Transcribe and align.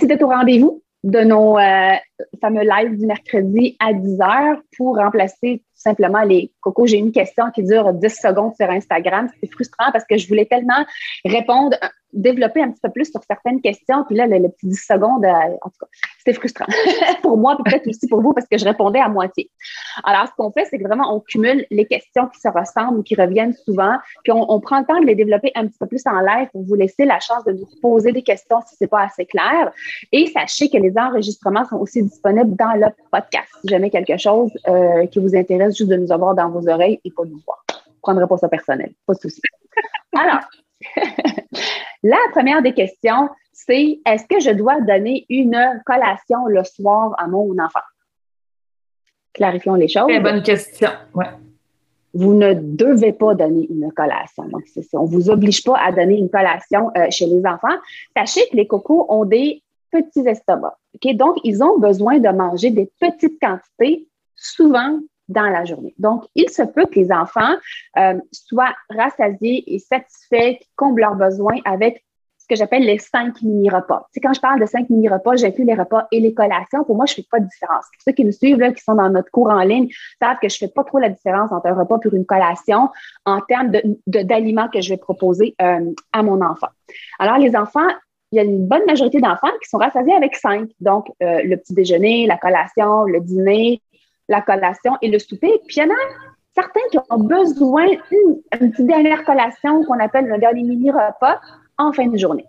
Merci 0.00 0.14
d'être 0.14 0.22
au 0.22 0.28
rendez-vous 0.28 0.82
de 1.04 1.20
nos 1.20 1.58
euh, 1.58 1.94
fameux 2.40 2.62
lives 2.62 2.96
du 2.96 3.04
mercredi 3.04 3.76
à 3.78 3.92
10 3.92 4.18
heures 4.22 4.62
pour 4.78 4.96
remplacer 4.96 5.58
tout 5.58 5.64
simplement 5.74 6.22
les 6.22 6.54
cocos. 6.62 6.86
J'ai 6.86 6.96
une 6.96 7.12
question 7.12 7.50
qui 7.54 7.62
dure 7.62 7.92
10 7.92 8.08
secondes 8.08 8.54
sur 8.56 8.70
Instagram. 8.70 9.28
C'est 9.38 9.52
frustrant 9.52 9.92
parce 9.92 10.06
que 10.06 10.16
je 10.16 10.26
voulais 10.26 10.46
tellement 10.46 10.86
répondre 11.26 11.76
développer 12.12 12.62
un 12.62 12.70
petit 12.70 12.80
peu 12.80 12.90
plus 12.90 13.10
sur 13.10 13.20
certaines 13.24 13.60
questions. 13.60 14.04
Puis 14.04 14.16
là, 14.16 14.26
le, 14.26 14.48
petit 14.48 14.66
10 14.68 14.76
secondes, 14.76 15.24
euh, 15.24 15.56
en 15.62 15.68
tout 15.68 15.78
cas, 15.80 15.86
c'était 16.18 16.32
frustrant 16.32 16.66
pour 17.22 17.36
moi, 17.36 17.56
peut-être 17.64 17.86
aussi 17.88 18.06
pour 18.08 18.20
vous, 18.22 18.32
parce 18.32 18.46
que 18.46 18.58
je 18.58 18.64
répondais 18.64 19.00
à 19.00 19.08
moitié. 19.08 19.50
Alors, 20.04 20.26
ce 20.26 20.32
qu'on 20.36 20.50
fait, 20.50 20.66
c'est 20.66 20.78
que 20.78 20.84
vraiment, 20.84 21.14
on 21.14 21.20
cumule 21.20 21.66
les 21.70 21.86
questions 21.86 22.26
qui 22.28 22.40
se 22.40 22.48
ressemblent 22.48 22.98
ou 22.98 23.02
qui 23.02 23.14
reviennent 23.14 23.54
souvent, 23.54 23.96
puis 24.22 24.32
on, 24.32 24.60
prend 24.60 24.80
le 24.80 24.86
temps 24.86 25.00
de 25.00 25.06
les 25.06 25.14
développer 25.14 25.52
un 25.54 25.66
petit 25.66 25.78
peu 25.78 25.86
plus 25.86 26.02
en 26.06 26.20
live 26.20 26.48
pour 26.52 26.62
vous 26.62 26.74
laisser 26.74 27.04
la 27.04 27.18
chance 27.18 27.44
de 27.44 27.52
nous 27.52 27.66
poser 27.80 28.12
des 28.12 28.22
questions 28.22 28.60
si 28.66 28.76
c'est 28.76 28.86
pas 28.86 29.04
assez 29.04 29.24
clair. 29.24 29.72
Et 30.12 30.26
sachez 30.26 30.68
que 30.68 30.76
les 30.76 30.92
enregistrements 30.96 31.64
sont 31.64 31.76
aussi 31.76 32.02
disponibles 32.02 32.56
dans 32.56 32.74
le 32.74 32.86
podcast. 33.10 33.48
Si 33.62 33.68
jamais 33.68 33.90
quelque 33.90 34.16
chose 34.16 34.50
euh, 34.68 35.06
qui 35.06 35.18
vous 35.18 35.34
intéresse, 35.34 35.76
juste 35.76 35.90
de 35.90 35.96
nous 35.96 36.12
avoir 36.12 36.34
dans 36.34 36.50
vos 36.50 36.68
oreilles 36.68 37.00
et 37.04 37.10
pas 37.10 37.24
nous 37.24 37.40
voir. 37.46 37.64
Je 37.68 37.76
ne 37.76 38.02
prendrai 38.02 38.26
pas 38.26 38.36
ça 38.38 38.48
personnel, 38.48 38.92
pas 39.06 39.14
de 39.14 39.20
souci. 39.20 39.40
Alors, 40.16 40.40
La 42.02 42.18
première 42.32 42.62
des 42.62 42.72
questions, 42.72 43.28
c'est 43.52 44.00
est-ce 44.06 44.24
que 44.26 44.40
je 44.40 44.50
dois 44.50 44.80
donner 44.80 45.26
une 45.28 45.82
collation 45.84 46.46
le 46.46 46.64
soir 46.64 47.14
à 47.18 47.26
mon 47.26 47.58
enfant? 47.58 47.80
Clarifions 49.32 49.74
les 49.74 49.88
choses. 49.88 50.06
Très 50.08 50.20
bonne 50.20 50.42
question. 50.42 50.90
Ouais. 51.14 51.26
Vous 52.12 52.34
ne 52.34 52.54
devez 52.54 53.12
pas 53.12 53.34
donner 53.34 53.66
une 53.70 53.92
collation. 53.92 54.44
Donc, 54.44 54.64
on 54.94 55.04
ne 55.04 55.08
vous 55.08 55.30
oblige 55.30 55.62
pas 55.62 55.78
à 55.78 55.92
donner 55.92 56.18
une 56.18 56.30
collation 56.30 56.90
euh, 56.96 57.06
chez 57.10 57.26
les 57.26 57.44
enfants. 57.46 57.76
Sachez 58.16 58.48
que 58.50 58.56
les 58.56 58.66
cocos 58.66 59.06
ont 59.08 59.24
des 59.24 59.62
petits 59.92 60.26
estomacs. 60.26 60.74
Donc, 61.14 61.36
ils 61.44 61.62
ont 61.62 61.78
besoin 61.78 62.18
de 62.18 62.28
manger 62.30 62.70
des 62.70 62.90
petites 62.98 63.38
quantités, 63.40 64.08
souvent 64.34 64.98
dans 65.30 65.48
la 65.48 65.64
journée. 65.64 65.94
Donc, 65.98 66.24
il 66.34 66.50
se 66.50 66.62
peut 66.62 66.86
que 66.86 66.98
les 66.98 67.10
enfants 67.10 67.54
euh, 67.96 68.18
soient 68.32 68.74
rassasiés 68.90 69.64
et 69.72 69.78
satisfaits, 69.78 70.58
qu'ils 70.58 70.74
comblent 70.76 71.00
leurs 71.00 71.14
besoins 71.14 71.58
avec 71.64 72.04
ce 72.36 72.46
que 72.48 72.56
j'appelle 72.56 72.82
les 72.82 72.98
cinq 72.98 73.40
mini-repas. 73.42 74.08
C'est 74.10 74.20
quand 74.20 74.32
je 74.32 74.40
parle 74.40 74.60
de 74.60 74.66
cinq 74.66 74.90
mini-repas, 74.90 75.36
j'inclus 75.36 75.64
les 75.64 75.74
repas 75.74 76.08
et 76.10 76.18
les 76.18 76.34
collations. 76.34 76.82
Pour 76.84 76.96
moi, 76.96 77.06
je 77.06 77.12
ne 77.12 77.16
fais 77.16 77.28
pas 77.30 77.38
de 77.38 77.46
différence. 77.46 77.84
Ceux 78.04 78.12
qui 78.12 78.24
nous 78.24 78.32
suivent, 78.32 78.58
là, 78.58 78.72
qui 78.72 78.82
sont 78.82 78.96
dans 78.96 79.08
notre 79.08 79.30
cours 79.30 79.50
en 79.50 79.62
ligne, 79.62 79.88
savent 80.20 80.38
que 80.42 80.48
je 80.48 80.56
ne 80.56 80.66
fais 80.66 80.72
pas 80.74 80.82
trop 80.82 80.98
la 80.98 81.10
différence 81.10 81.52
entre 81.52 81.66
un 81.66 81.74
repas 81.74 81.98
et 82.04 82.16
une 82.16 82.26
collation 82.26 82.88
en 83.24 83.40
termes 83.42 83.70
d'aliments 84.06 84.66
de, 84.66 84.70
que 84.72 84.80
je 84.80 84.90
vais 84.90 84.96
proposer 84.96 85.54
euh, 85.62 85.92
à 86.12 86.22
mon 86.24 86.42
enfant. 86.42 86.68
Alors, 87.20 87.38
les 87.38 87.54
enfants, 87.54 87.88
il 88.32 88.36
y 88.36 88.40
a 88.40 88.44
une 88.44 88.66
bonne 88.66 88.86
majorité 88.86 89.20
d'enfants 89.20 89.54
qui 89.62 89.68
sont 89.68 89.78
rassasiés 89.78 90.14
avec 90.14 90.34
cinq. 90.34 90.70
Donc, 90.80 91.06
euh, 91.22 91.42
le 91.44 91.56
petit 91.56 91.74
déjeuner, 91.74 92.26
la 92.26 92.36
collation, 92.36 93.04
le 93.04 93.20
dîner, 93.20 93.80
la 94.30 94.40
collation 94.40 94.96
et 95.02 95.10
le 95.10 95.18
souper. 95.18 95.60
Puis 95.66 95.76
il 95.76 95.80
y 95.80 95.82
en 95.82 95.90
a 95.90 95.98
certains 96.54 96.80
qui 96.90 96.98
ont 97.10 97.18
besoin 97.18 97.86
d'une 98.10 98.70
petite 98.70 98.86
dernière 98.86 99.24
collation 99.24 99.84
qu'on 99.84 99.98
appelle 99.98 100.32
un 100.32 100.38
dernier 100.38 100.62
mini-repas 100.62 101.40
en 101.76 101.92
fin 101.92 102.06
de 102.06 102.16
journée. 102.16 102.46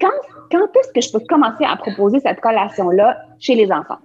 Quand, 0.00 0.10
quand 0.50 0.76
est-ce 0.76 0.92
que 0.92 1.00
je 1.00 1.12
peux 1.12 1.24
commencer 1.26 1.64
à 1.64 1.76
proposer 1.76 2.18
cette 2.20 2.40
collation-là 2.40 3.16
chez 3.38 3.54
les 3.54 3.70
enfants? 3.70 3.98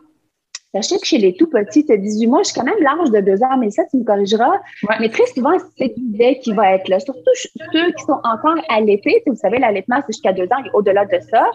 Sachez 0.76 1.00
que 1.00 1.06
chez 1.06 1.18
les 1.18 1.34
tout 1.34 1.48
petits, 1.48 1.84
tu 1.84 1.98
18 1.98 2.28
mois, 2.28 2.44
suis 2.44 2.54
quand 2.54 2.64
même 2.64 2.76
l'âge 2.82 3.10
de 3.10 3.22
deux 3.22 3.42
ans, 3.42 3.58
mais 3.58 3.72
ça, 3.72 3.84
tu 3.90 3.98
me 3.98 4.04
corrigeras. 4.04 4.60
Mais 5.00 5.10
très 5.10 5.26
souvent, 5.26 5.58
c'est 5.76 5.94
l'idée 5.98 6.40
qui 6.44 6.54
va 6.54 6.74
être 6.74 6.88
là. 6.90 7.00
Surtout 7.00 7.22
ceux 7.34 7.92
qui 7.92 8.04
sont 8.04 8.20
encore 8.24 8.56
allaités. 8.70 9.24
Vous 9.26 9.36
savez, 9.36 9.58
l'allaitement, 9.58 9.98
c'est 10.02 10.14
jusqu'à 10.14 10.32
deux 10.32 10.46
ans 10.46 10.64
et 10.64 10.70
au-delà 10.74 11.06
de 11.06 11.18
ça. 11.32 11.50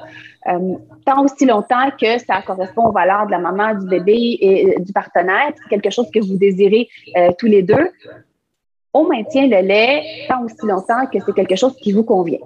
Euh, 0.49 0.75
tant 1.07 1.25
aussi 1.25 1.47
longtemps 1.47 1.91
que 2.01 2.19
ça 2.19 2.43
correspond 2.45 2.87
aux 2.87 2.93
valeurs 2.93 3.27
de 3.27 3.31
la 3.31 3.39
maman, 3.39 3.79
du 3.79 3.87
bébé 3.87 4.39
et 4.41 4.67
euh, 4.67 4.81
du 4.81 4.93
partenaire. 4.93 5.53
C'est 5.63 5.69
quelque 5.69 5.91
chose 5.91 6.11
que 6.13 6.19
vous 6.19 6.37
désirez 6.37 6.89
euh, 7.17 7.31
tous 7.39 7.47
les 7.47 7.63
deux. 7.63 7.91
On 8.93 9.07
maintient 9.07 9.47
le 9.47 9.61
lait 9.61 10.03
tant 10.29 10.43
aussi 10.45 10.67
longtemps 10.67 11.07
que 11.07 11.21
c'est 11.25 11.35
quelque 11.35 11.57
chose 11.57 11.77
qui 11.77 11.93
vous 11.93 12.05
convient. 12.05 12.39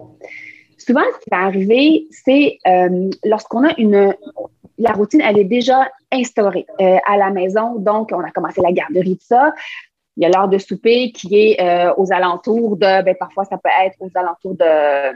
Souvent, 0.77 1.03
ce 1.15 1.19
qui 1.25 1.31
va 1.31 1.39
arriver, 1.45 2.07
c'est 2.11 2.59
lorsqu'on 3.25 3.67
a 3.67 3.75
une, 3.77 4.15
la 4.79 4.93
routine, 4.93 5.21
elle 5.21 5.39
est 5.39 5.45
déjà 5.45 5.91
instaurée 6.13 6.67
euh, 6.81 6.97
à 7.07 7.17
la 7.17 7.31
maison. 7.31 7.77
Donc, 7.77 8.11
on 8.13 8.21
a 8.21 8.31
commencé 8.31 8.61
la 8.63 8.73
garderie 8.73 9.17
de 9.17 9.21
ça. 9.21 9.53
Il 10.17 10.23
y 10.23 10.27
a 10.27 10.31
l'heure 10.31 10.49
de 10.49 10.59
souper 10.59 11.13
qui 11.13 11.37
est 11.39 11.61
euh, 11.61 11.93
aux 11.97 12.13
alentours 12.13 12.77
de, 12.77 13.03
ben, 13.03 13.15
parfois, 13.19 13.45
ça 13.45 13.59
peut 13.59 13.71
être 13.85 13.97
aux 14.01 14.11
alentours 14.15 14.55
de 14.55 15.13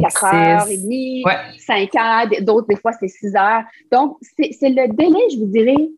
4 0.00 0.24
heures 0.24 0.68
et 0.68 0.78
demie, 0.78 1.24
5 1.58 1.94
heures, 1.96 2.26
d'autres, 2.42 2.68
des 2.68 2.76
fois, 2.76 2.92
c'est 2.92 3.08
6 3.08 3.36
heures. 3.36 3.62
Donc, 3.92 4.16
c'est 4.22 4.68
le 4.68 4.94
délai, 4.94 5.20
je 5.32 5.38
vous 5.38 5.46
dirais, 5.46 5.88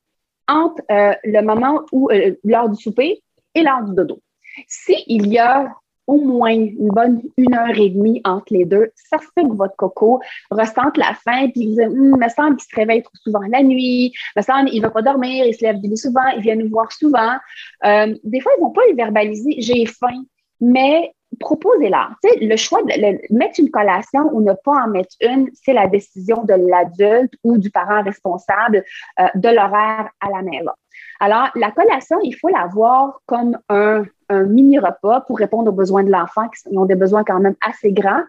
entre 0.49 0.83
euh, 0.91 1.15
le 1.25 1.43
moment 1.43 1.83
où 1.93 2.09
l'heure 2.45 2.69
du 2.69 2.83
souper 2.83 3.23
et 3.55 3.63
l'heure 3.63 3.85
du 3.85 3.95
dodo. 3.95 4.21
S'il 4.67 5.29
y 5.29 5.39
a 5.39 5.73
au 6.11 6.17
moins 6.17 6.51
une 6.51 6.89
bonne 6.89 7.23
une 7.37 7.55
heure 7.55 7.79
et 7.79 7.89
demie 7.89 8.21
entre 8.25 8.53
les 8.53 8.65
deux. 8.65 8.91
Ça 8.97 9.19
fait 9.19 9.45
que 9.45 9.55
votre 9.55 9.77
coco 9.77 10.21
ressente 10.51 10.97
la 10.97 11.15
faim, 11.15 11.49
puis 11.53 11.63
il 11.63 11.81
hum, 11.83 12.19
me 12.19 12.29
semble 12.29 12.57
qu'il 12.57 12.69
se 12.69 12.77
réveille 12.77 13.03
trop 13.03 13.17
souvent 13.23 13.41
la 13.49 13.63
nuit, 13.63 14.13
me 14.37 14.43
semble 14.43 14.71
qu'il 14.71 14.83
ne 14.83 14.87
va 14.87 14.91
pas 14.91 15.03
dormir, 15.03 15.47
il 15.47 15.55
se 15.55 15.65
lève 15.65 15.77
souvent, 15.95 16.27
il 16.37 16.43
vient 16.43 16.57
nous 16.57 16.69
voir 16.69 16.91
souvent. 16.91 17.37
Euh, 17.85 18.15
des 18.25 18.41
fois, 18.41 18.53
ils 18.57 18.61
ne 18.61 18.67
vont 18.67 18.73
pas 18.73 18.83
les 18.89 18.95
verbaliser, 18.95 19.55
j'ai 19.59 19.87
faim, 19.87 20.25
mais 20.61 21.13
proposez-la. 21.39 22.11
le 22.41 22.57
choix 22.57 22.83
de 22.83 23.33
mettre 23.33 23.61
une 23.61 23.71
collation 23.71 24.29
ou 24.33 24.43
ne 24.43 24.53
pas 24.53 24.85
en 24.85 24.89
mettre 24.89 25.15
une, 25.21 25.49
c'est 25.55 25.73
la 25.73 25.87
décision 25.87 26.43
de 26.43 26.55
l'adulte 26.55 27.35
ou 27.45 27.57
du 27.57 27.71
parent 27.71 28.03
responsable 28.03 28.83
euh, 29.21 29.27
de 29.37 29.49
l'horaire 29.49 30.11
à 30.21 30.29
la 30.29 30.43
maison. 30.43 30.73
Alors, 31.21 31.51
la 31.55 31.71
collation, 31.71 32.17
il 32.23 32.33
faut 32.33 32.49
la 32.49 32.67
voir 32.67 33.21
comme 33.27 33.59
un, 33.69 34.05
mini-repas 34.31 35.23
pour 35.23 35.39
répondre 35.39 35.71
aux 35.71 35.75
besoins 35.75 36.05
de 36.05 36.11
l'enfant, 36.11 36.49
qui 36.49 36.77
ont 36.77 36.87
des 36.87 36.95
besoins 36.95 37.25
quand 37.25 37.41
même 37.41 37.57
assez 37.67 37.93
grands, 37.93 38.23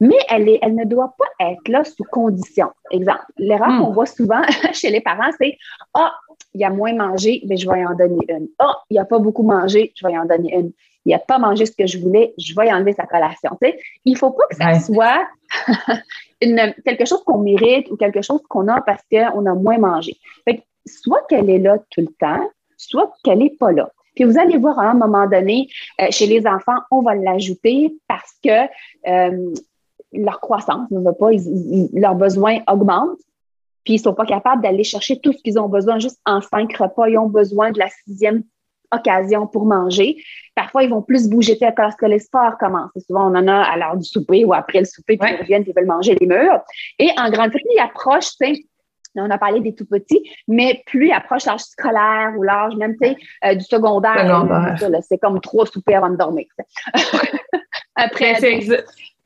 mais 0.00 0.16
elle, 0.28 0.48
est, 0.48 0.58
elle 0.62 0.74
ne 0.74 0.84
doit 0.84 1.14
pas 1.18 1.46
être 1.48 1.68
là 1.68 1.84
sous 1.84 2.04
condition. 2.04 2.68
Exemple, 2.90 3.24
l'erreur 3.38 3.70
hmm. 3.70 3.80
qu'on 3.80 3.92
voit 3.92 4.06
souvent 4.06 4.42
chez 4.72 4.90
les 4.90 5.00
parents, 5.00 5.30
c'est 5.40 5.56
Ah, 5.94 6.12
il 6.54 6.60
y 6.60 6.64
a 6.64 6.70
moins 6.70 6.94
mangé, 6.94 7.42
mais 7.46 7.56
je 7.56 7.68
vais 7.68 7.80
y 7.80 7.86
en 7.86 7.94
donner 7.94 8.18
une. 8.28 8.48
Ah, 8.58 8.76
il 8.90 8.94
n'y 8.94 9.00
a 9.00 9.04
pas 9.04 9.18
beaucoup 9.18 9.42
mangé, 9.42 9.92
je 9.94 10.06
vais 10.06 10.12
y 10.12 10.18
en 10.18 10.26
donner 10.26 10.54
une. 10.54 10.72
Il 11.04 11.12
n'a 11.12 11.18
pas 11.18 11.38
mangé 11.38 11.66
ce 11.66 11.72
que 11.72 11.86
je 11.86 11.98
voulais, 11.98 12.34
je 12.36 12.54
vais 12.54 12.68
y 12.68 12.72
enlever 12.72 12.92
sa 12.92 13.06
collation. 13.06 13.56
il 14.04 14.12
ne 14.12 14.18
faut 14.18 14.32
pas 14.32 14.44
que 14.50 14.56
ça 14.56 14.80
soit 14.80 15.26
quelque 16.40 17.04
chose 17.04 17.22
qu'on 17.24 17.38
mérite 17.38 17.90
ou 17.90 17.96
quelque 17.96 18.22
chose 18.22 18.42
qu'on 18.48 18.66
a 18.68 18.80
parce 18.80 19.02
qu'on 19.10 19.46
a 19.46 19.54
moins 19.54 19.78
mangé. 19.78 20.16
Fait 20.44 20.64
soit 20.84 21.24
qu'elle 21.28 21.48
est 21.48 21.58
là 21.58 21.78
tout 21.90 22.00
le 22.00 22.12
temps, 22.18 22.50
soit 22.76 23.12
qu'elle 23.22 23.38
n'est 23.38 23.56
pas 23.58 23.72
là. 23.72 23.90
Puis 24.16 24.24
vous 24.24 24.38
allez 24.38 24.56
voir 24.56 24.78
à 24.80 24.90
un 24.90 24.94
moment 24.94 25.28
donné, 25.28 25.68
euh, 26.00 26.06
chez 26.10 26.26
les 26.26 26.46
enfants, 26.46 26.80
on 26.90 27.02
va 27.02 27.14
l'ajouter 27.14 27.94
parce 28.08 28.32
que 28.42 28.64
euh, 29.08 29.54
leur 30.12 30.40
croissance 30.40 30.90
ne 30.90 31.00
va 31.00 31.12
pas, 31.12 31.30
leurs 31.92 32.14
besoins 32.16 32.58
augmentent, 32.68 33.18
puis 33.84 33.94
ils 33.94 33.98
ne 33.98 34.02
sont 34.02 34.14
pas 34.14 34.26
capables 34.26 34.62
d'aller 34.62 34.82
chercher 34.82 35.20
tout 35.20 35.32
ce 35.32 35.42
qu'ils 35.42 35.60
ont 35.60 35.68
besoin 35.68 36.00
juste 36.00 36.18
en 36.26 36.40
cinq 36.40 36.76
repas. 36.76 37.08
Ils 37.08 37.18
ont 37.18 37.28
besoin 37.28 37.70
de 37.70 37.78
la 37.78 37.88
sixième 37.88 38.42
occasion 38.90 39.46
pour 39.46 39.64
manger. 39.64 40.16
Parfois, 40.54 40.82
ils 40.82 40.90
vont 40.90 41.02
plus 41.02 41.28
bouger 41.28 41.58
lorsque 41.76 42.02
les 42.02 42.18
sports 42.18 42.56
commencent. 42.58 42.90
Souvent, 43.06 43.30
on 43.30 43.34
en 43.36 43.46
a 43.46 43.62
à 43.62 43.76
l'heure 43.76 43.96
du 43.96 44.04
souper 44.04 44.44
ou 44.44 44.54
après 44.54 44.80
le 44.80 44.86
souper, 44.86 45.16
puis 45.16 45.30
ils 45.32 45.40
reviennent, 45.40 45.62
puis 45.62 45.72
ils 45.76 45.80
veulent 45.80 45.88
manger 45.88 46.16
les 46.18 46.26
murs. 46.26 46.60
Et 46.98 47.10
en 47.18 47.30
grande 47.30 47.52
ils 47.54 47.80
approchent, 47.80 48.32
on 49.16 49.30
a 49.30 49.38
parlé 49.38 49.60
des 49.60 49.74
tout 49.74 49.86
petits, 49.86 50.22
mais 50.48 50.82
plus 50.86 51.08
ils 51.08 51.12
approchent 51.12 51.46
l'âge 51.46 51.60
scolaire 51.60 52.32
ou 52.36 52.42
l'âge 52.42 52.74
même 52.76 52.96
euh, 53.44 53.54
du 53.54 53.64
secondaire, 53.64 54.46
c'est 55.08 55.18
comme 55.18 55.40
trois 55.40 55.66
soupers 55.66 55.96
avant 55.96 56.10
de 56.10 56.16
dormir. 56.16 56.46
après. 57.94 58.38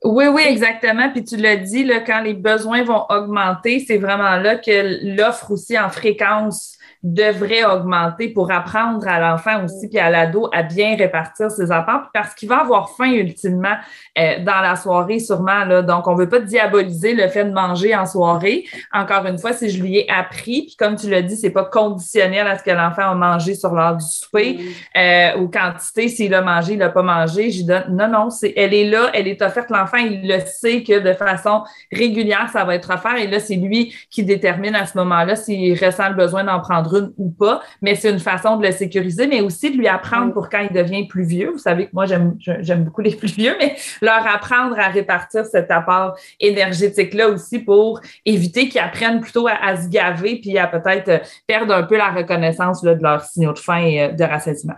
Oui, 0.03 0.25
oui, 0.29 0.43
exactement. 0.47 1.11
Puis 1.11 1.25
tu 1.25 1.37
l'as 1.37 1.57
dit, 1.57 1.85
là, 1.85 2.01
quand 2.01 2.23
les 2.23 2.33
besoins 2.33 2.83
vont 2.85 3.05
augmenter, 3.11 3.81
c'est 3.81 3.99
vraiment 3.99 4.37
là 4.37 4.57
que 4.57 5.15
l'offre 5.17 5.51
aussi 5.51 5.79
en 5.79 5.91
fréquence 5.91 6.79
devrait 7.03 7.65
augmenter 7.65 8.29
pour 8.29 8.53
apprendre 8.53 9.09
à 9.09 9.19
l'enfant 9.19 9.65
aussi 9.65 9.89
puis 9.89 9.99
à 9.99 10.11
l'ado 10.11 10.51
à 10.53 10.63
bien 10.63 10.97
répartir 10.97 11.51
ses 11.51 11.73
apports 11.73 12.11
parce 12.13 12.35
qu'il 12.35 12.49
va 12.49 12.59
avoir 12.59 12.91
faim 12.91 13.13
ultimement 13.13 13.75
euh, 14.19 14.45
dans 14.45 14.61
la 14.61 14.77
soirée 14.77 15.19
sûrement 15.19 15.65
là. 15.65 15.81
Donc 15.81 16.07
on 16.07 16.15
veut 16.15 16.29
pas 16.29 16.41
diaboliser 16.41 17.15
le 17.15 17.27
fait 17.29 17.47
de 17.47 17.53
manger 17.53 17.97
en 17.97 18.05
soirée. 18.05 18.65
Encore 18.93 19.25
une 19.25 19.39
fois 19.39 19.55
si 19.55 19.71
je 19.71 19.83
lui 19.83 19.97
ai 19.97 20.11
appris 20.11 20.63
puis 20.67 20.77
comme 20.79 20.97
tu 20.97 21.09
l'as 21.09 21.23
dit 21.23 21.37
c'est 21.37 21.51
pas 21.51 21.65
conditionnel 21.65 22.47
à 22.47 22.59
ce 22.59 22.65
que 22.65 22.71
l'enfant 22.71 23.11
a 23.11 23.15
mangé 23.15 23.55
sur 23.55 23.75
l'heure 23.75 23.97
du 23.97 24.05
souper 24.05 24.61
euh, 24.95 25.39
ou 25.39 25.49
quantité 25.49 26.09
s'il 26.09 26.35
a 26.35 26.43
mangé 26.43 26.75
il 26.75 26.83
a 26.83 26.91
pas 26.91 27.03
mangé 27.03 27.51
je 27.51 27.65
donne. 27.65 27.97
Non 27.97 28.09
non 28.09 28.29
c'est 28.29 28.53
elle 28.57 28.75
est 28.75 28.89
là 28.91 29.11
elle 29.15 29.27
est 29.27 29.41
offerte 29.41 29.71
l'enfant 29.71 29.97
il 29.97 30.29
le 30.29 30.41
sait 30.41 30.83
que 30.83 30.99
de 30.99 31.15
façon 31.15 31.63
régulière 31.91 32.51
ça 32.53 32.65
va 32.65 32.75
être 32.75 32.91
offert 32.93 33.17
et 33.17 33.27
là 33.27 33.41
c'est 33.41 33.57
lui 33.57 33.95
qui 34.11 34.23
détermine 34.23 34.75
à 34.75 34.85
ce 34.85 34.99
moment-là 34.99 35.35
s'il 35.35 35.73
ressent 35.83 36.11
le 36.11 36.15
besoin 36.15 36.45
d'en 36.45 36.61
prendre 36.61 36.90
ou 37.17 37.31
pas, 37.31 37.63
mais 37.83 37.95
c'est 37.95 38.11
une 38.11 38.19
façon 38.19 38.57
de 38.57 38.67
le 38.67 38.73
sécuriser, 38.73 39.27
mais 39.27 39.41
aussi 39.41 39.71
de 39.71 39.77
lui 39.77 39.89
apprendre 39.89 40.33
pour 40.33 40.49
quand 40.49 40.61
il 40.61 40.75
devient 40.75 41.07
plus 41.07 41.25
vieux. 41.25 41.51
Vous 41.53 41.59
savez 41.59 41.87
que 41.87 41.91
moi, 41.93 42.07
j'aime 42.07 42.85
beaucoup 42.85 43.01
les 43.01 43.15
plus 43.17 43.35
vieux, 43.35 43.55
mais 43.59 43.77
leur 44.01 44.27
apprendre 44.27 44.79
à 44.79 44.89
répartir 44.89 45.45
cet 45.47 45.71
apport 45.71 46.17
énergétique-là 46.39 47.29
aussi 47.29 47.61
pour 47.61 48.01
éviter 48.25 48.69
qu'ils 48.69 48.81
apprennent 48.81 49.21
plutôt 49.21 49.47
à, 49.47 49.77
se 49.77 49.89
gaver 49.89 50.41
puis 50.41 50.59
à 50.59 50.67
peut-être 50.67 51.23
perdre 51.47 51.75
un 51.75 51.83
peu 51.83 51.97
la 51.97 52.11
reconnaissance 52.11 52.83
de 52.83 52.97
leurs 53.01 53.25
signaux 53.25 53.53
de 53.53 53.59
faim 53.59 53.79
et 53.79 54.03
euh, 54.03 54.13
de 54.13 54.25
rassasiement. 54.25 54.75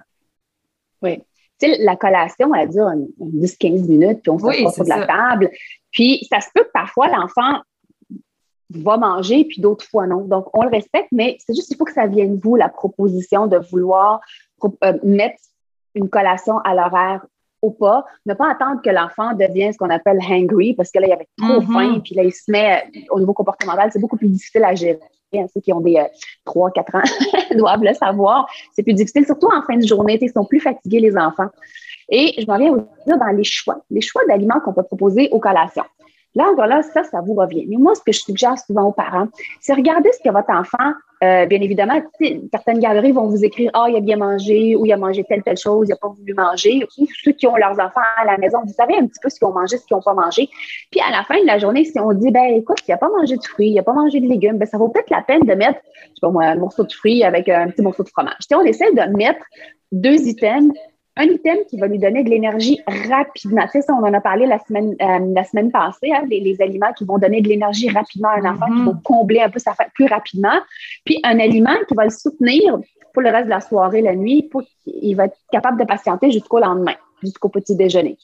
Oui. 1.02 1.22
Tu 1.60 1.68
sais, 1.68 1.78
la 1.80 1.96
collation, 1.96 2.54
elle 2.54 2.70
dure 2.70 2.90
10-15 3.20 3.88
minutes, 3.88 4.20
puis 4.22 4.30
on 4.30 4.38
se 4.38 4.44
oui, 4.44 4.66
sur 4.72 4.84
la 4.84 5.06
table. 5.06 5.50
Puis 5.90 6.26
ça 6.30 6.40
se 6.40 6.48
peut 6.54 6.64
que 6.64 6.72
parfois 6.72 7.08
l'enfant 7.08 7.60
va 8.80 8.96
manger, 8.96 9.44
puis 9.44 9.60
d'autres 9.60 9.84
fois 9.84 10.06
non. 10.06 10.22
Donc, 10.22 10.46
on 10.54 10.62
le 10.62 10.70
respecte, 10.70 11.08
mais 11.12 11.36
c'est 11.44 11.54
juste 11.54 11.69
qu'il 11.69 11.76
faut 11.76 11.84
que 11.84 11.92
ça 11.92 12.06
vienne 12.06 12.36
de 12.36 12.42
vous, 12.42 12.56
la 12.56 12.69
proposition 12.69 13.46
de 13.46 13.58
vouloir 13.58 14.20
euh, 14.64 14.98
mettre 15.02 15.38
une 15.94 16.08
collation 16.08 16.58
à 16.60 16.74
l'horaire 16.74 17.26
ou 17.60 17.70
pas. 17.70 18.04
Ne 18.26 18.34
pas 18.34 18.50
attendre 18.50 18.82
que 18.82 18.90
l'enfant 18.90 19.34
devienne 19.34 19.72
ce 19.72 19.78
qu'on 19.78 19.90
appelle 19.90 20.19
hangry, 20.28 20.74
parce 20.74 20.90
que 20.90 20.98
là, 20.98 21.06
il 21.06 21.10
y 21.10 21.12
avait 21.12 21.28
trop 21.38 21.60
mm-hmm. 21.60 21.72
faim, 21.72 22.00
puis 22.02 22.14
là, 22.14 22.24
il 22.24 22.32
se 22.32 22.50
met 22.50 22.84
au 23.10 23.20
niveau 23.20 23.32
comportemental, 23.32 23.90
c'est 23.92 24.00
beaucoup 24.00 24.16
plus 24.16 24.28
difficile 24.28 24.64
à 24.64 24.74
gérer. 24.74 24.98
Hein, 25.34 25.46
ceux 25.52 25.60
qui 25.60 25.72
ont 25.72 25.80
des 25.80 26.02
3, 26.44 26.69
euh, 26.69 26.72
4 26.72 26.94
ans 26.94 27.02
doivent 27.56 27.82
le 27.82 27.94
savoir. 27.94 28.46
C'est 28.72 28.82
plus 28.82 28.92
difficile, 28.92 29.24
surtout 29.24 29.48
en 29.48 29.62
fin 29.62 29.76
de 29.76 29.86
journée. 29.86 30.19
Ils 30.20 30.30
sont 30.30 30.44
plus 30.44 30.60
fatigués, 30.60 31.00
les 31.00 31.16
enfants. 31.16 31.48
Et 32.10 32.34
je 32.38 32.46
m'en 32.46 32.58
viens 32.58 32.72
aussi 32.72 32.86
dans 33.06 33.34
les 33.34 33.44
choix, 33.44 33.78
les 33.90 34.02
choix 34.02 34.22
d'aliments 34.28 34.60
qu'on 34.60 34.74
peut 34.74 34.82
proposer 34.82 35.30
aux 35.30 35.38
collations. 35.38 35.84
Là, 36.34 36.49
encore 36.50 36.67
là, 36.67 36.82
ça, 36.82 37.05
ça 37.05 37.20
vous 37.20 37.34
revient. 37.34 37.67
Mais 37.69 37.76
moi, 37.76 37.94
ce 37.94 38.00
que 38.00 38.12
je 38.12 38.20
suggère 38.20 38.58
souvent 38.58 38.84
aux 38.84 38.93
parents, 38.93 39.29
c'est 39.61 39.75
regarder 39.75 40.11
ce 40.12 40.23
que 40.26 40.32
votre 40.32 40.50
enfant, 40.50 40.93
euh, 41.23 41.44
bien 41.46 41.61
évidemment, 41.61 42.00
certaines 42.50 42.81
galeries 42.81 43.12
vont 43.12 43.26
vous 43.26 43.44
écrire 43.44 43.70
Ah, 43.75 43.87
il 43.88 43.96
a 43.96 44.00
bien 44.00 44.17
mangé 44.17 44.75
ou 44.75 44.87
il 44.87 44.93
a 44.93 44.96
mangé 44.96 45.25
telle, 45.25 45.43
telle 45.43 45.58
chose, 45.58 45.87
il 45.88 45.90
n'a 45.90 45.96
pas 45.96 46.08
voulu 46.08 46.32
manger. 46.34 46.87
Ou 46.99 47.06
ceux 47.23 47.32
qui 47.32 47.46
ont 47.46 47.56
leurs 47.56 47.79
enfants 47.79 48.00
à 48.17 48.25
la 48.25 48.38
maison, 48.38 48.58
vous 48.64 48.73
savez 48.73 48.96
un 48.96 49.06
petit 49.06 49.20
peu 49.23 49.29
ce 49.29 49.38
qu'ils 49.38 49.46
ont 49.46 49.52
mangé, 49.52 49.76
ce 49.76 49.87
qu'ils 49.87 49.96
n'ont 49.96 50.02
pas 50.02 50.14
mangé. 50.14 50.49
Puis 50.90 51.00
à 51.00 51.11
la 51.11 51.23
fin 51.25 51.40
de 51.40 51.46
la 51.46 51.58
journée, 51.58 51.84
si 51.84 51.99
on 52.00 52.12
dit 52.12 52.31
ben 52.31 52.55
écoute, 52.55 52.79
il 52.88 52.90
n'a 52.90 52.96
pas 52.96 53.11
mangé 53.11 53.37
de 53.37 53.44
fruits, 53.44 53.69
il 53.69 53.75
n'a 53.75 53.82
pas 53.82 53.93
mangé 53.93 54.19
de 54.20 54.26
légumes, 54.26 54.56
ben 54.56 54.67
ça 54.67 54.79
vaut 54.79 54.88
peut-être 54.88 55.11
la 55.11 55.23
peine 55.23 55.43
de 55.43 55.55
mettre, 55.55 55.81
je 55.84 56.06
sais 56.06 56.20
pas 56.23 56.31
moi, 56.31 56.44
un 56.44 56.56
morceau 56.56 56.84
de 56.84 56.93
fruits 56.93 57.23
avec 57.25 57.49
un 57.49 57.69
petit 57.69 57.82
morceau 57.82 58.02
de 58.02 58.08
fromage. 58.08 58.38
On 58.55 58.62
essaie 58.62 58.93
de 58.93 59.17
mettre 59.17 59.44
deux 59.93 60.26
items 60.26 60.73
un 61.16 61.24
item 61.24 61.58
qui 61.68 61.78
va 61.78 61.88
lui 61.88 61.98
donner 61.98 62.24
de 62.24 62.30
l'énergie 62.30 62.80
rapidement. 63.08 63.62
Tu 63.64 63.72
sais, 63.72 63.82
ça, 63.82 63.94
on 63.94 64.04
en 64.04 64.14
a 64.14 64.20
parlé 64.20 64.46
la 64.46 64.58
semaine, 64.60 64.94
euh, 65.00 65.32
la 65.34 65.44
semaine 65.44 65.70
passée, 65.70 66.10
hein, 66.12 66.22
les, 66.28 66.56
aliments 66.60 66.92
qui 66.92 67.04
vont 67.04 67.18
donner 67.18 67.42
de 67.42 67.48
l'énergie 67.48 67.90
rapidement 67.90 68.30
à 68.30 68.38
un 68.38 68.52
enfant, 68.52 68.66
qui 68.66 68.72
mm-hmm. 68.72 68.84
vont 68.84 69.00
combler 69.04 69.40
un 69.40 69.50
peu 69.50 69.58
sa 69.58 69.74
faim 69.74 69.84
plus 69.94 70.06
rapidement. 70.06 70.58
Puis 71.04 71.20
un 71.22 71.38
aliment 71.38 71.76
qui 71.86 71.94
va 71.94 72.04
le 72.04 72.10
soutenir 72.10 72.78
pour 73.12 73.22
le 73.22 73.30
reste 73.30 73.44
de 73.44 73.50
la 73.50 73.60
soirée, 73.60 74.00
la 74.00 74.14
nuit, 74.14 74.44
pour 74.44 74.62
qu'il 74.84 75.14
va 75.16 75.26
être 75.26 75.36
capable 75.50 75.78
de 75.78 75.84
patienter 75.84 76.30
jusqu'au 76.30 76.60
lendemain, 76.60 76.94
jusqu'au 77.22 77.50
petit 77.50 77.76
déjeuner. 77.76 78.16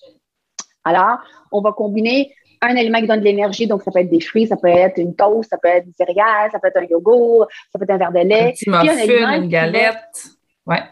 Alors, 0.84 1.18
on 1.52 1.60
va 1.60 1.72
combiner 1.72 2.32
un 2.62 2.74
aliment 2.74 3.00
qui 3.00 3.06
donne 3.06 3.20
de 3.20 3.24
l'énergie, 3.24 3.66
donc 3.66 3.82
ça 3.82 3.90
peut 3.90 4.00
être 4.00 4.10
des 4.10 4.20
fruits, 4.20 4.46
ça 4.46 4.56
peut 4.56 4.68
être 4.68 4.98
une 4.98 5.14
toast, 5.14 5.50
ça 5.50 5.58
peut 5.58 5.68
être 5.68 5.86
des 5.86 5.92
céréales, 5.92 6.50
ça 6.50 6.58
peut 6.58 6.68
être 6.68 6.78
un 6.78 6.84
yogourt, 6.84 7.46
ça 7.70 7.78
peut 7.78 7.84
être 7.84 7.90
un 7.90 7.98
verre 7.98 8.12
de 8.12 8.28
lait. 8.28 8.48
Un 8.48 8.50
petit 8.52 9.24
un 9.24 9.42
une 9.42 9.48
galette. 9.48 10.30
Ouais. 10.66 10.82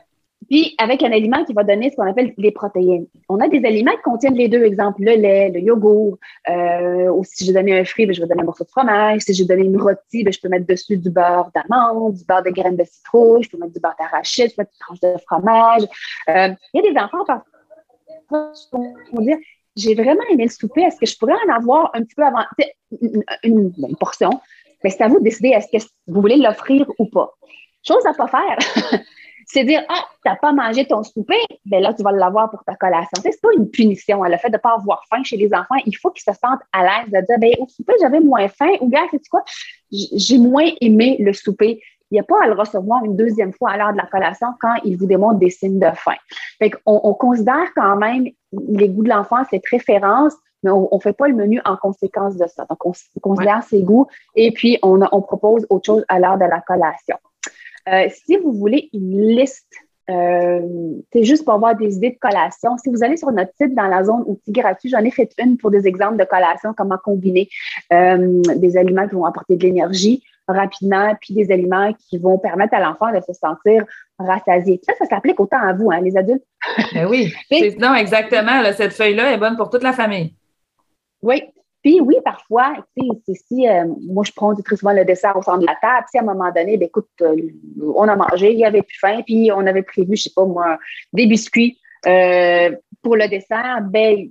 Puis 0.48 0.74
avec 0.78 1.02
un 1.02 1.12
aliment 1.12 1.44
qui 1.44 1.52
va 1.52 1.64
donner 1.64 1.90
ce 1.90 1.96
qu'on 1.96 2.08
appelle 2.08 2.32
les 2.36 2.50
protéines. 2.50 3.06
On 3.28 3.40
a 3.40 3.48
des 3.48 3.64
aliments 3.64 3.92
qui 3.92 4.02
contiennent 4.02 4.36
les 4.36 4.48
deux, 4.48 4.64
exemple 4.64 5.02
le 5.02 5.14
lait, 5.14 5.50
le 5.50 5.60
yogourt. 5.60 6.18
Euh, 6.48 7.08
ou 7.10 7.24
si 7.24 7.44
je 7.44 7.52
donné 7.52 7.78
un 7.78 7.84
fruit, 7.84 8.06
ben, 8.06 8.14
je 8.14 8.20
vais 8.20 8.28
donner 8.28 8.42
un 8.42 8.44
morceau 8.44 8.64
de 8.64 8.70
fromage. 8.70 9.22
Si 9.22 9.34
j'ai 9.34 9.44
donné 9.44 9.64
une 9.64 9.80
rôtie, 9.80 10.24
ben, 10.24 10.32
je 10.32 10.40
peux 10.40 10.48
mettre 10.48 10.66
dessus 10.66 10.96
du 10.96 11.10
beurre 11.10 11.50
d'amande, 11.54 12.14
du 12.14 12.24
beurre 12.24 12.42
de 12.42 12.50
graines 12.50 12.76
de 12.76 12.84
citrouille, 12.84 13.42
je 13.42 13.50
peux 13.50 13.58
mettre 13.58 13.72
du 13.72 13.80
beurre 13.80 13.96
d'arachide, 13.98 14.50
je 14.50 14.56
peux 14.56 14.62
mettre 14.62 14.72
une 14.72 14.96
tranche 14.96 15.00
de 15.00 15.20
fromage. 15.26 15.82
Euh, 16.28 16.54
il 16.74 16.84
y 16.84 16.88
a 16.88 16.92
des 16.92 16.98
enfants 16.98 17.24
qui 17.24 19.14
vont 19.16 19.22
dire 19.22 19.38
j'ai 19.76 19.94
vraiment 19.94 20.22
aimé 20.30 20.44
le 20.44 20.50
souper. 20.50 20.82
Est-ce 20.82 20.98
que 20.98 21.06
je 21.06 21.16
pourrais 21.18 21.34
en 21.46 21.54
avoir 21.54 21.90
un 21.94 22.02
petit 22.02 22.14
peu 22.14 22.24
avant 22.24 22.44
une, 23.02 23.22
une, 23.42 23.96
portion? 23.98 24.30
Mais 24.82 24.90
c'est 24.90 25.02
à 25.02 25.08
vous 25.08 25.18
de 25.18 25.24
décider 25.24 25.48
est-ce 25.48 25.66
que 25.66 25.92
vous 26.06 26.20
voulez 26.20 26.36
l'offrir 26.36 26.86
ou 26.98 27.06
pas. 27.06 27.30
Chose 27.86 28.04
à 28.06 28.14
pas 28.14 28.26
faire. 28.26 28.58
c'est 29.46 29.64
dire 29.64 29.82
Ah, 29.88 30.04
tu 30.22 30.28
n'as 30.28 30.36
pas 30.36 30.52
mangé 30.52 30.86
ton 30.86 31.02
souper, 31.02 31.40
ben 31.64 31.82
là, 31.82 31.94
tu 31.94 32.02
vas 32.02 32.12
l'avoir 32.12 32.50
pour 32.50 32.62
ta 32.64 32.74
collation. 32.74 33.12
C'est 33.22 33.40
pas 33.40 33.48
une 33.56 33.70
punition. 33.70 34.22
Hein, 34.22 34.28
le 34.28 34.36
fait 34.36 34.50
de 34.50 34.56
ne 34.56 34.60
pas 34.60 34.74
avoir 34.74 35.02
faim 35.08 35.22
chez 35.24 35.36
les 35.36 35.52
enfants, 35.54 35.76
il 35.86 35.96
faut 35.96 36.10
qu'ils 36.10 36.32
se 36.32 36.38
sentent 36.38 36.60
à 36.72 36.82
l'aise 36.82 37.12
de 37.12 37.26
dire 37.26 37.38
ben, 37.38 37.52
au 37.60 37.68
souper, 37.68 37.94
j'avais 38.00 38.20
moins 38.20 38.48
faim, 38.48 38.70
ou 38.80 38.88
gars, 38.88 39.06
sais 39.10 39.20
quoi, 39.30 39.42
j'ai 39.90 40.38
moins 40.38 40.68
aimé 40.80 41.16
le 41.20 41.32
souper. 41.32 41.80
Il 42.10 42.14
n'y 42.14 42.20
a 42.20 42.24
pas 42.24 42.36
à 42.44 42.46
le 42.46 42.52
recevoir 42.52 43.04
une 43.04 43.16
deuxième 43.16 43.52
fois 43.52 43.70
à 43.70 43.76
l'heure 43.76 43.92
de 43.92 43.96
la 43.96 44.06
collation 44.06 44.48
quand 44.60 44.74
il 44.84 44.96
vous 44.96 45.06
démontre 45.06 45.38
des 45.38 45.50
signes 45.50 45.80
de 45.80 45.90
faim. 45.94 46.14
Fait 46.58 46.70
on, 46.86 47.00
on 47.02 47.14
considère 47.14 47.66
quand 47.74 47.96
même 47.96 48.26
les 48.68 48.88
goûts 48.88 49.02
de 49.02 49.08
l'enfant, 49.08 49.42
ses 49.50 49.58
préférences, 49.58 50.34
mais 50.62 50.70
on 50.70 50.88
ne 50.92 51.00
fait 51.00 51.12
pas 51.12 51.28
le 51.28 51.34
menu 51.34 51.60
en 51.64 51.76
conséquence 51.76 52.36
de 52.36 52.46
ça. 52.46 52.64
Donc, 52.68 52.84
on, 52.84 52.92
considère 53.20 53.62
ses 53.62 53.82
goûts 53.82 54.06
et 54.34 54.52
puis 54.52 54.78
on, 54.82 55.00
on 55.12 55.22
propose 55.22 55.66
autre 55.70 55.86
chose 55.86 56.04
à 56.08 56.18
l'heure 56.18 56.38
de 56.38 56.44
la 56.44 56.60
collation. 56.60 57.16
Euh, 57.88 58.08
si 58.26 58.36
vous 58.36 58.52
voulez 58.52 58.88
une 58.92 59.28
liste, 59.28 59.72
euh, 60.08 60.60
c'est 61.12 61.24
juste 61.24 61.44
pour 61.44 61.54
avoir 61.54 61.74
des 61.76 61.96
idées 61.96 62.10
de 62.10 62.18
collation. 62.18 62.76
Si 62.78 62.90
vous 62.90 63.02
allez 63.02 63.16
sur 63.16 63.30
notre 63.32 63.52
site 63.60 63.74
dans 63.74 63.86
la 63.88 64.04
zone 64.04 64.22
outils 64.26 64.52
gratuits, 64.52 64.88
j'en 64.88 65.04
ai 65.04 65.10
fait 65.10 65.30
une 65.38 65.56
pour 65.56 65.70
des 65.70 65.86
exemples 65.86 66.16
de 66.16 66.24
collation, 66.24 66.74
comment 66.76 66.98
combiner 67.02 67.48
euh, 67.92 68.40
des 68.56 68.76
aliments 68.76 69.08
qui 69.08 69.14
vont 69.14 69.24
apporter 69.24 69.56
de 69.56 69.62
l'énergie 69.62 70.22
rapidement, 70.48 71.12
puis 71.20 71.34
des 71.34 71.50
aliments 71.50 71.92
qui 71.92 72.18
vont 72.18 72.38
permettre 72.38 72.74
à 72.74 72.80
l'enfant 72.80 73.12
de 73.12 73.20
se 73.20 73.32
sentir 73.32 73.84
rassasié. 74.18 74.80
Ça, 74.84 74.92
ça 74.96 75.04
s'applique 75.06 75.40
autant 75.40 75.60
à 75.60 75.72
vous, 75.72 75.90
hein, 75.90 76.00
les 76.00 76.16
adultes. 76.16 76.44
Ben 76.94 77.08
oui, 77.08 77.32
non, 77.80 77.94
exactement. 77.94 78.62
cette 78.76 78.92
feuille-là 78.92 79.32
est 79.32 79.38
bonne 79.38 79.56
pour 79.56 79.70
toute 79.70 79.82
la 79.82 79.92
famille. 79.92 80.34
Oui, 81.20 81.42
puis 81.86 82.00
oui, 82.00 82.16
parfois, 82.24 82.74
si 83.28 83.68
euh, 83.68 83.84
moi 84.08 84.24
je 84.26 84.32
prends 84.32 84.52
très 84.56 84.74
souvent 84.74 84.92
le 84.92 85.04
dessert 85.04 85.36
au 85.36 85.42
centre 85.42 85.60
de 85.60 85.66
la 85.66 85.76
table, 85.80 86.04
si 86.10 86.18
à 86.18 86.22
un 86.22 86.24
moment 86.24 86.50
donné, 86.50 86.76
ben, 86.76 86.86
écoute, 86.86 87.06
euh, 87.22 87.36
on 87.94 88.08
a 88.08 88.16
mangé, 88.16 88.52
il 88.52 88.58
y 88.58 88.64
avait 88.64 88.82
plus 88.82 88.98
faim, 88.98 89.20
puis 89.24 89.52
on 89.52 89.64
avait 89.64 89.84
prévu, 89.84 90.16
je 90.16 90.24
sais 90.24 90.32
pas 90.34 90.44
moi, 90.44 90.80
des 91.12 91.26
biscuits 91.26 91.78
euh, 92.08 92.74
pour 93.04 93.14
le 93.14 93.28
dessert, 93.28 93.82
ben 93.88 94.28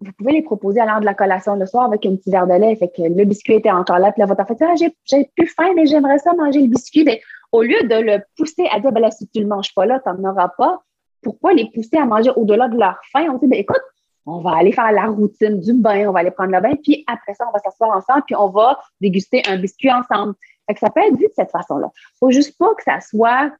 vous 0.00 0.12
pouvez 0.16 0.30
les 0.30 0.42
proposer 0.42 0.78
à 0.78 0.86
l'heure 0.86 1.00
de 1.00 1.04
la 1.04 1.14
collation 1.14 1.56
le 1.56 1.66
soir 1.66 1.86
avec 1.86 2.06
un 2.06 2.14
petit 2.14 2.30
verre 2.30 2.46
de 2.46 2.54
lait. 2.54 2.76
Fait 2.76 2.86
que 2.86 3.02
le 3.02 3.24
biscuit 3.24 3.54
était 3.54 3.72
encore 3.72 3.98
là, 3.98 4.12
puis 4.12 4.20
là, 4.20 4.26
votre 4.26 4.42
enfant 4.42 4.54
dit 4.54 4.62
ah, 4.64 4.92
j'ai 5.04 5.24
plus 5.36 5.48
faim, 5.48 5.72
mais 5.74 5.86
j'aimerais 5.86 6.18
ça 6.18 6.34
manger 6.34 6.60
le 6.60 6.68
biscuit. 6.68 7.02
Ben, 7.02 7.16
au 7.50 7.62
lieu 7.62 7.82
de 7.82 7.96
le 7.96 8.22
pousser 8.36 8.68
à 8.70 8.78
dire 8.78 8.92
ben 8.92 9.00
là, 9.00 9.10
si 9.10 9.26
tu 9.26 9.40
ne 9.40 9.42
le 9.42 9.48
manges 9.48 9.74
pas 9.74 9.86
là, 9.86 9.98
tu 9.98 10.08
n'en 10.08 10.30
auras 10.30 10.50
pas, 10.56 10.80
pourquoi 11.20 11.52
les 11.52 11.68
pousser 11.74 11.96
à 11.96 12.04
manger 12.04 12.30
au-delà 12.36 12.68
de 12.68 12.78
leur 12.78 13.00
faim? 13.10 13.26
On 13.28 13.38
dit 13.38 13.48
ben 13.48 13.58
écoute, 13.58 13.82
on 14.26 14.40
va 14.40 14.56
aller 14.56 14.72
faire 14.72 14.92
la 14.92 15.06
routine 15.06 15.60
du 15.60 15.74
bain, 15.74 16.08
on 16.08 16.12
va 16.12 16.20
aller 16.20 16.30
prendre 16.30 16.52
le 16.52 16.60
bain, 16.60 16.74
puis 16.82 17.04
après 17.06 17.34
ça, 17.34 17.44
on 17.48 17.52
va 17.52 17.58
s'asseoir 17.58 17.96
ensemble, 17.96 18.22
puis 18.26 18.36
on 18.36 18.48
va 18.48 18.78
déguster 19.00 19.42
un 19.46 19.56
biscuit 19.56 19.90
ensemble. 19.90 20.34
Fait 20.66 20.74
que 20.74 20.80
ça 20.80 20.90
peut 20.90 21.00
être 21.00 21.16
vu 21.16 21.26
de 21.26 21.32
cette 21.34 21.50
façon-là. 21.50 21.90
Faut 22.20 22.30
juste 22.30 22.56
pas 22.56 22.72
que 22.74 22.82
ça 22.84 23.00
soit 23.00 23.50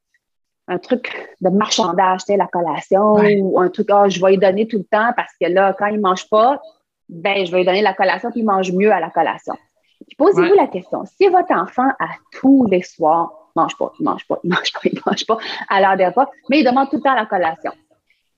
un 0.69 0.79
truc 0.79 1.29
de 1.41 1.51
marchandage, 1.51 2.21
tu 2.21 2.27
sais, 2.27 2.37
la 2.37 2.47
collation, 2.47 3.15
ou 3.15 3.61
un 3.61 3.69
truc, 3.69 3.89
oh, 3.93 4.09
je 4.09 4.21
vais 4.21 4.33
lui 4.33 4.39
donner 4.39 4.69
tout 4.69 4.79
le 4.79 4.85
temps 4.85 5.13
parce 5.17 5.33
que 5.41 5.49
là, 5.49 5.75
quand 5.77 5.87
il 5.87 6.01
mange 6.01 6.29
pas, 6.29 6.61
ben, 7.09 7.45
je 7.45 7.51
vais 7.51 7.59
lui 7.59 7.65
donner 7.65 7.83
la 7.83 7.95
collation, 7.95 8.31
puis 8.31 8.41
il 8.41 8.47
mange 8.47 8.73
mieux 8.73 8.93
à 8.93 9.01
la 9.01 9.11
collation. 9.11 9.55
posez-vous 10.17 10.55
la 10.55 10.69
question, 10.69 11.05
si 11.05 11.29
votre 11.29 11.53
enfant, 11.53 11.89
à 11.99 12.09
tous 12.33 12.67
les 12.67 12.83
soirs, 12.83 13.33
mange 13.57 13.77
pas, 13.77 13.93
il 13.99 14.05
mange 14.05 14.27
pas, 14.27 14.39
il 14.45 14.51
mange 14.51 14.73
pas, 14.73 14.81
il 14.85 15.01
mange 15.05 15.27
pas 15.27 15.39
à 15.69 15.81
l'heure 15.81 15.97
des 15.97 16.07
repas, 16.07 16.31
mais 16.49 16.61
il 16.61 16.65
demande 16.65 16.89
tout 16.89 16.97
le 16.97 17.03
temps 17.03 17.15
la 17.15 17.27
collation. 17.27 17.73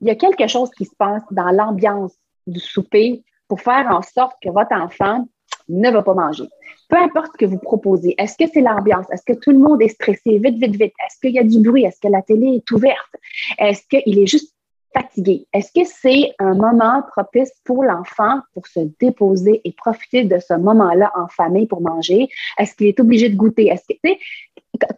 Il 0.05 0.09
y 0.09 0.11
a 0.11 0.17
quelque 0.17 0.47
chose 0.49 0.71
qui 0.77 0.85
se 0.85 0.95
passe 0.99 1.23
dans 1.31 1.51
l'ambiance 1.51 2.13
du 2.47 2.61
souper 2.61 3.25
pour 3.49 3.63
faire 3.63 3.87
en 3.89 4.03
sorte 4.03 4.37
que 4.43 4.51
votre 4.51 4.75
enfant 4.75 5.27
ne 5.71 5.91
va 5.91 6.03
pas 6.03 6.13
manger. 6.13 6.45
Peu 6.91 6.99
importe 6.99 7.33
ce 7.33 7.39
que 7.39 7.47
vous 7.47 7.59
proposez, 7.59 8.15
est-ce 8.19 8.37
que 8.37 8.45
c'est 8.53 8.61
l'ambiance? 8.61 9.07
Est-ce 9.11 9.23
que 9.25 9.33
tout 9.33 9.51
le 9.51 9.59
monde 9.59 9.81
est 9.81 9.89
stressé? 9.89 10.37
Vite, 10.37 10.57
vite, 10.57 10.77
vite. 10.77 10.93
Est-ce 11.07 11.19
qu'il 11.23 11.31
y 11.31 11.39
a 11.39 11.43
du 11.43 11.59
bruit? 11.59 11.85
Est-ce 11.85 12.01
que 12.03 12.09
la 12.09 12.21
télé 12.21 12.57
est 12.57 12.71
ouverte? 12.71 13.17
Est-ce 13.59 13.81
qu'il 13.89 14.19
est 14.19 14.27
juste 14.27 14.55
fatigué? 14.93 15.47
Est-ce 15.55 15.73
que 15.73 15.87
c'est 15.87 16.35
un 16.39 16.53
moment 16.53 17.01
propice 17.11 17.53
pour 17.65 17.83
l'enfant 17.83 18.41
pour 18.53 18.67
se 18.67 18.81
déposer 19.01 19.63
et 19.65 19.73
profiter 19.73 20.25
de 20.25 20.39
ce 20.39 20.53
moment-là 20.53 21.13
en 21.17 21.29
famille 21.29 21.67
pour 21.67 21.81
manger? 21.81 22.29
Est-ce 22.59 22.75
qu'il 22.75 22.89
est 22.89 23.01
obligé 23.01 23.31
de 23.31 23.37
goûter? 23.37 23.69
Est-ce 23.69 23.87
que, 23.89 24.09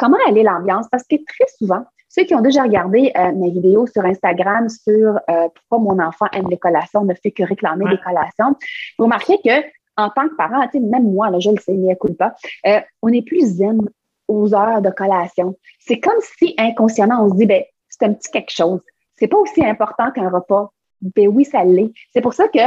comment 0.01 0.19
elle 0.27 0.39
est 0.39 0.43
l'ambiance? 0.43 0.87
Parce 0.91 1.05
que 1.05 1.15
très 1.15 1.47
souvent, 1.59 1.85
ceux 2.17 2.25
qui 2.25 2.35
ont 2.35 2.41
déjà 2.41 2.63
regardé 2.63 3.13
euh, 3.17 3.33
mes 3.33 3.51
vidéos 3.51 3.87
sur 3.87 4.05
Instagram 4.05 4.69
sur 4.69 5.19
euh, 5.29 5.49
pourquoi 5.55 5.79
mon 5.79 6.03
enfant 6.03 6.27
aime 6.33 6.49
les 6.49 6.57
collations, 6.57 7.05
ne 7.05 7.15
fait 7.15 7.31
que 7.31 7.43
réclamer 7.43 7.85
des 7.91 7.99
collations, 7.99 8.57
vous 8.99 9.05
remarquez 9.05 9.39
que 9.45 9.63
en 9.99 10.11
tant 10.11 10.29
que 10.29 10.35
parent, 10.37 10.67
même 10.75 11.11
moi, 11.11 11.31
là, 11.31 11.39
je 11.39 11.51
le 11.51 11.59
sais, 11.59 11.73
mais 11.73 11.97
pas, 12.19 12.35
euh, 12.67 12.81
on 13.03 13.09
est 13.09 13.23
plus 13.23 13.57
zen 13.57 13.81
aux 14.29 14.55
heures 14.55 14.83
de 14.83 14.91
collation. 14.91 15.57
C'est 15.79 16.01
comme 16.01 16.21
si 16.39 16.55
inconsciemment, 16.59 17.25
on 17.25 17.31
se 17.31 17.37
dit, 17.37 17.47
ben, 17.47 17.63
c'est 17.89 18.05
un 18.05 18.13
petit 18.13 18.31
quelque 18.31 18.53
chose. 18.53 18.81
C'est 19.17 19.29
pas 19.29 19.39
aussi 19.39 19.65
important 19.65 20.11
qu'un 20.11 20.29
repas. 20.29 20.71
Ben 21.01 21.29
oui, 21.29 21.45
ça 21.45 21.65
l'est. 21.65 21.93
C'est 22.13 22.21
pour 22.21 22.35
ça 22.35 22.49
que 22.49 22.59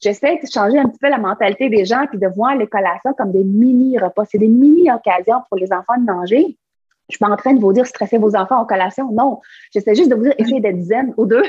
j'essaie 0.00 0.36
de 0.36 0.46
changer 0.52 0.78
un 0.78 0.88
petit 0.88 0.98
peu 0.98 1.08
la 1.08 1.18
mentalité 1.18 1.68
des 1.68 1.84
gens 1.84 2.06
puis 2.08 2.18
de 2.18 2.28
voir 2.28 2.54
les 2.56 2.66
collations 2.66 3.14
comme 3.16 3.32
des 3.32 3.44
mini-repas. 3.44 4.24
C'est 4.30 4.38
des 4.38 4.48
mini-occasions 4.48 5.42
pour 5.48 5.58
les 5.58 5.72
enfants 5.72 5.98
de 5.98 6.04
manger. 6.04 6.56
Je 7.08 7.16
suis 7.16 7.24
pas 7.24 7.30
en 7.30 7.36
train 7.36 7.54
de 7.54 7.60
vous 7.60 7.72
dire 7.72 7.86
stresser 7.86 8.18
vos 8.18 8.34
enfants 8.34 8.60
en 8.60 8.64
collation. 8.64 9.10
Non. 9.12 9.40
J'essaie 9.72 9.94
juste 9.94 10.10
de 10.10 10.16
vous 10.16 10.24
dire 10.24 10.34
essayez 10.38 10.60
d'être 10.60 10.80
zen 10.80 11.14
ou 11.16 11.26
deux. 11.26 11.42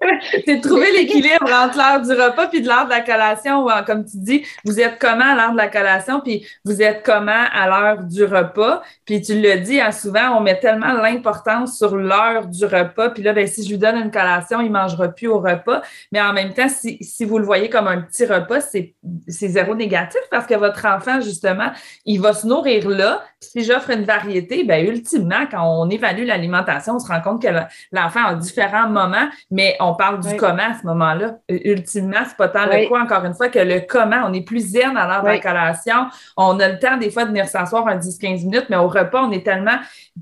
c'est 0.46 0.60
trouver 0.60 0.92
l'équilibre 0.92 1.50
entre 1.52 1.78
l'heure 1.78 2.02
du 2.02 2.10
repas 2.10 2.46
puis 2.48 2.62
de 2.62 2.68
l'heure 2.68 2.84
de 2.86 2.90
la 2.90 3.00
collation. 3.00 3.66
Comme 3.86 4.04
tu 4.04 4.16
dis, 4.18 4.44
vous 4.64 4.80
êtes 4.80 4.98
comment 4.98 5.24
à 5.24 5.34
l'heure 5.34 5.52
de 5.52 5.56
la 5.56 5.68
collation 5.68 6.20
puis 6.20 6.46
vous 6.64 6.82
êtes 6.82 7.02
comment 7.04 7.44
à 7.52 7.66
l'heure 7.66 8.02
du 8.02 8.24
repas. 8.24 8.82
Puis 9.04 9.20
tu 9.20 9.40
le 9.40 9.60
dis 9.60 9.80
hein, 9.80 9.92
souvent, 9.92 10.36
on 10.36 10.40
met 10.40 10.58
tellement 10.58 10.92
l'importance 10.92 11.76
sur 11.76 11.96
l'heure 11.96 12.46
du 12.46 12.64
repas. 12.64 13.10
Puis 13.10 13.22
là, 13.22 13.32
ben, 13.32 13.46
si 13.46 13.64
je 13.64 13.70
lui 13.70 13.78
donne 13.78 13.96
une 13.96 14.10
collation, 14.10 14.60
il 14.60 14.68
ne 14.68 14.72
mangera 14.72 15.08
plus 15.08 15.28
au 15.28 15.38
repas. 15.38 15.82
Mais 16.12 16.20
en 16.20 16.32
même 16.32 16.52
temps, 16.54 16.68
si, 16.68 17.24
vous 17.24 17.38
le 17.38 17.44
voyez 17.44 17.68
comme 17.68 17.88
un 17.88 18.00
petit 18.02 18.26
repas, 18.26 18.60
c'est 18.60 18.94
zéro 19.28 19.74
négatif 19.74 20.20
parce 20.30 20.46
que 20.46 20.54
votre 20.54 20.84
enfant, 20.86 21.20
justement, 21.20 21.70
il 22.04 22.20
va 22.20 22.32
se 22.32 22.46
nourrir 22.46 22.88
là. 22.88 23.22
si 23.40 23.64
j'offre 23.64 23.90
une 23.90 24.04
variété, 24.04 24.64
ben 24.64 24.86
ultimement, 24.86 25.46
quand 25.50 25.62
on 25.64 25.88
évalue 25.90 26.26
l'alimentation, 26.26 26.94
on 26.94 26.98
se 26.98 27.08
rend 27.08 27.20
compte 27.20 27.42
que 27.42 27.48
l'enfant 27.92 28.24
a 28.26 28.34
différents 28.34 28.88
moments, 28.88 29.28
mais 29.50 29.75
on 29.80 29.94
parle 29.94 30.20
du 30.20 30.36
comment 30.36 30.70
à 30.70 30.74
ce 30.80 30.86
moment-là. 30.86 31.38
Ultimement, 31.48 32.18
c'est 32.26 32.36
pas 32.36 32.48
tant 32.48 32.66
le 32.66 32.88
quoi, 32.88 33.02
encore 33.02 33.24
une 33.24 33.34
fois, 33.34 33.48
que 33.48 33.58
le 33.58 33.80
comment. 33.80 34.22
On 34.26 34.32
est 34.32 34.42
plus 34.42 34.72
zen 34.72 34.96
à 34.96 35.06
l'heure 35.06 35.22
de 35.22 35.28
la 35.28 35.38
collation. 35.40 36.06
On 36.36 36.58
a 36.60 36.68
le 36.68 36.78
temps, 36.78 36.96
des 36.96 37.10
fois, 37.10 37.24
de 37.24 37.30
venir 37.30 37.46
s'asseoir 37.46 37.86
un 37.88 37.96
10-15 37.96 38.44
minutes, 38.44 38.66
mais 38.68 38.76
au 38.76 38.88
repas, 38.88 39.22
on 39.22 39.30
est 39.32 39.44
tellement, 39.44 39.78